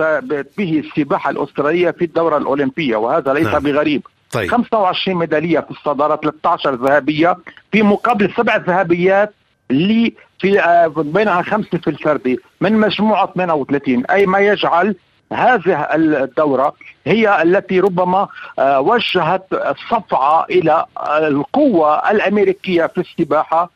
[0.59, 3.63] به السباحة الأسترالية في الدورة الأولمبية وهذا ليس نعم.
[3.63, 4.03] بغريب.
[4.31, 4.51] طيب.
[4.51, 7.37] 25 ميدالية في الصدارة 13 ذهبية.
[7.73, 9.35] في مقابل سبع ذهبيات
[9.71, 12.39] اللي في آه، بينها خمسة في الفردي.
[12.61, 14.97] من مجموعة 38 أي ما يجعل
[15.33, 16.75] هذه الدورة
[17.07, 19.47] هي التي ربما آه، وجهت
[19.91, 20.85] صفعة إلى
[21.19, 23.71] القوة الأمريكية في السباحة آه،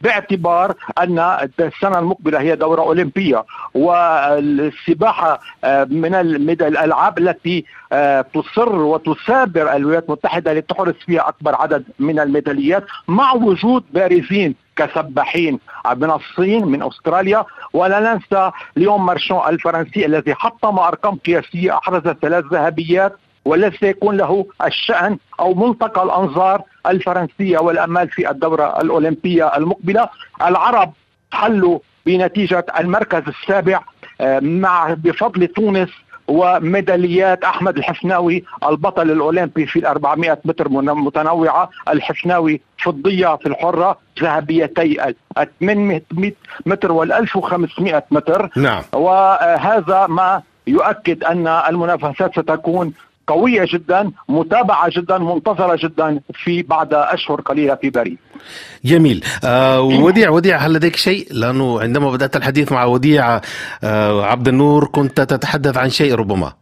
[0.00, 1.18] باعتبار أن
[1.60, 3.44] السنة المقبلة هي دورة أولمبية
[3.74, 12.20] والسباحة آه، من الألعاب التي آه، تصر وتثابر الولايات المتحدة لتحرز فيها أكبر عدد من
[12.20, 15.58] الميداليات مع وجود بارزين كسباحين
[15.96, 17.44] من الصين من أستراليا.
[17.72, 23.16] ولا ننسى اليوم مارشون الفرنسي الذي حطم أرقام قياسية أحرز ثلاث ذهبيات
[23.48, 30.08] والذي سيكون له الشأن أو ملتقى الأنظار الفرنسية والأمال في الدورة الأولمبية المقبلة.
[30.42, 30.92] العرب
[31.32, 33.80] حلوا بنتيجة المركز السابع
[34.20, 35.88] آه، مع بفضل تونس
[36.28, 45.08] وميداليات أحمد الحفناوي البطل الأولمبي في ال 400 متر متنوعة الحفناوي فضية في الحرة ذهبيتي
[45.08, 45.14] ال
[45.60, 46.02] 800
[46.66, 48.50] متر وال 1500 متر.
[48.56, 48.82] نعم.
[48.92, 52.92] وهذا ما يؤكد أن المنافسات ستكون
[53.28, 58.18] قوية جدا متابعة جدا منتظرة جدا في بعد أشهر قليلة في باريس.
[58.84, 59.24] جميل.
[59.44, 63.40] آه وديع وديع هل لديك شيء؟ لأنه عندما بدأت الحديث مع وديع
[63.84, 66.52] آه عبد النور كنت تتحدث عن شيء ربما.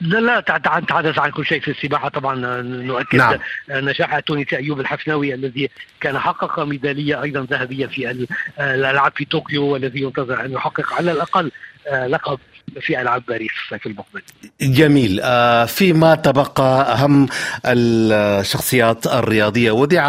[0.00, 0.40] لا لا
[0.88, 3.38] تحدث عن كل شيء في السباحة طبعا نؤكد نعم.
[3.70, 8.26] نجاح التونسي أيوب الحفناوي الذي كان حقق ميدالية أيضا ذهبية في
[8.60, 11.50] الألعاب في طوكيو والذي ينتظر أن يحقق على الأقل
[11.88, 12.38] آه، لقب
[12.80, 14.22] في ألعاب باريس الصيف المقبل.
[14.60, 15.20] جميل.
[15.22, 17.28] آه فيما تبقى أهم
[17.66, 19.70] الشخصيات الرياضية.
[19.70, 20.02] ودع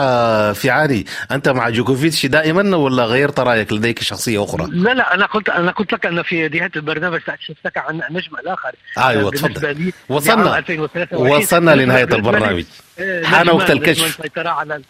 [0.53, 5.26] في عالي أنت مع جوكوفيتش دائما ولا غيرت رأيك لديك شخصية أخرى؟ لا لا أنا
[5.26, 8.72] قلت أنا قلت لك أن في نهايه البرنامج ساكتشفتك عن النجم الآخر.
[8.97, 9.91] أيوه تفضل.
[10.10, 10.64] وصلنا.
[11.12, 12.64] وصلنا لنهاية البرنامج.
[13.24, 14.20] حان وقت الكشف.
[14.20, 14.82] السيطرة على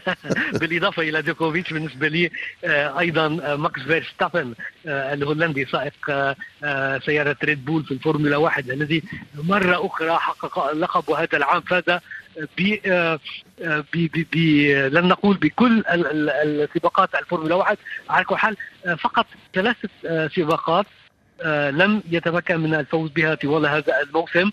[0.60, 2.30] بالاضافة إلى ديكوفيتش بالنسبة لي
[2.64, 4.54] آه، أيضا آه، ماكس فيرستابن
[4.86, 5.94] آه، الهولندي سائق
[7.06, 9.02] سيارة ريد بول في الفورمولا واحد الذي
[9.34, 11.98] مرة أخرى حقق اللقب وهذا العام فاز
[12.58, 14.36] ب
[14.92, 17.76] لن نقول بكل السباقات الفورمولا واحد.
[18.10, 18.56] على كل حال
[18.98, 19.88] فقط ثلاثة
[20.28, 20.86] سباقات.
[21.70, 24.50] لم يتمكن من الفوز بها طوال هذا الموسم.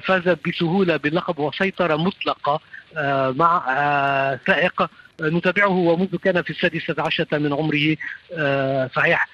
[0.00, 2.60] فاز بسهولة باللقب وسيطرة مطلقة
[2.96, 4.90] آه، مع آه، سائق
[5.20, 7.96] نتابعه ومنذ كان في السادسة عشرة من عمره.
[8.32, 9.28] آه، صحيح.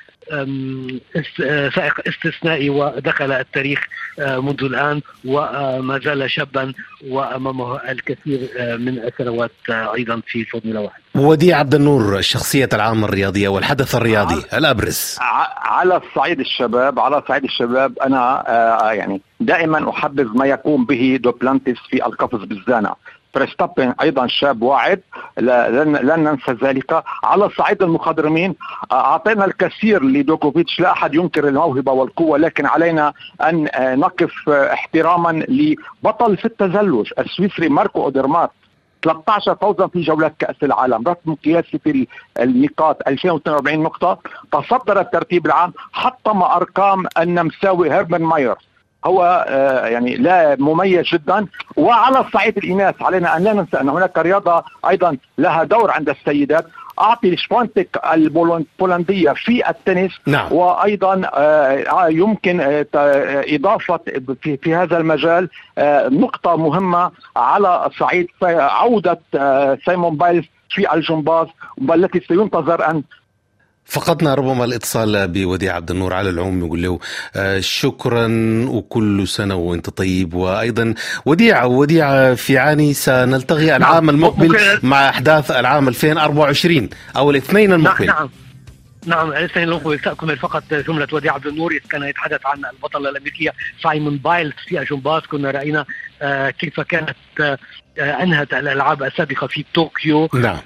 [1.74, 3.86] سائق استثنائي ودخل التاريخ
[4.18, 6.72] منذ الآن وما زال شابا
[7.08, 8.38] وأمامه الكثير
[8.78, 11.00] من السنوات أيضا في الفورمولا واحد.
[11.14, 15.16] وديع عبد النور شخصية العام الرياضية والحدث الرياضي الأبرز.
[15.56, 18.44] على الصعيد الشباب على صعيد الشباب أنا
[18.92, 22.94] يعني دائما أحبذ ما يقوم به دوبلانتس في القفز بالزانة.
[23.34, 25.00] فيرستابن أيضا شاب واعد.
[25.38, 27.02] لن, لن ننسى ذلك.
[27.24, 28.54] على صعيد المخضرمين
[28.92, 30.80] أعطينا الكثير لدجوكوفيتش.
[30.80, 33.12] لا أحد ينكر الموهبة والقوة لكن علينا
[33.42, 33.68] أن
[34.00, 38.50] نقف احتراما لبطل في التزلج السويسري ماركو اودرمات
[39.04, 42.06] 13 فوزا في جولات كأس العالم رقم قياسي في
[42.40, 43.08] النقاط.
[43.08, 44.18] 2042 نقطة.
[44.52, 48.56] تصدر الترتيب العام حطم أرقام النمساوي هيربن مايرز
[49.04, 51.46] هو آه، يعني لا مميز جدا.
[51.76, 56.66] وعلى الصعيد الإناث علينا أن لا ننسى أن هناك رياضة أيضا لها دور عند السيدات.
[57.00, 60.12] أعطي شبونتك البولنديه في التنس.
[60.26, 60.52] نعم.
[60.52, 62.86] وأيضا آه، يمكن آه،
[63.54, 64.00] إضافة
[64.42, 65.48] في, في هذا المجال
[66.10, 69.20] نقطة مهمة على صعيد عودة
[69.84, 70.44] سيمون بايلز
[70.74, 71.46] في الجمباز
[71.88, 73.02] والتي سينتظر أن
[73.84, 76.98] فقدنا ربما الاتصال بوديع عبد النور على العموم يقول له
[77.36, 78.26] آه، شكرا
[78.68, 80.34] وكل سنة وأنت طيب.
[80.34, 80.94] وأيضا
[81.26, 83.76] وديع وديع في عاني سنلتقي نعم.
[83.76, 88.06] العام المقبل مع أحداث العام 2024 أو الاثنين نعم، المقبل.
[88.06, 88.30] نعم.
[89.06, 89.98] نعم الاثنين المقبل.
[89.98, 95.22] تكمل فقط جملة وديع عبد النور كان يتحدث عن البطلة الأمريكية سايمون بايلز في الجمباز
[95.22, 95.84] كنا رأينا
[96.22, 97.58] آه، كيف كانت آه،
[97.98, 100.28] أنهت الألعاب السابقة في طوكيو.
[100.34, 100.58] نعم.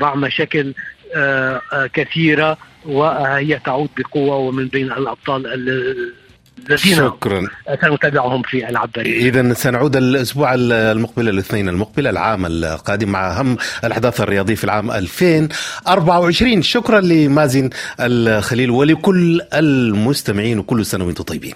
[0.00, 0.74] مع مشاكل
[1.94, 7.46] كثيرة وهي تعود بقوة ومن بين الأبطال الذين شكرا.
[7.82, 14.54] سنتابعهم في العاب اذا سنعود الأسبوع المقبل الاثنين المقبل العام القادم مع أهم الأحداث الرياضيه
[14.54, 21.54] في العام 2024 شكرا لمازن الخليل ولكل المستمعين وكل سنه وأنتم طيبين.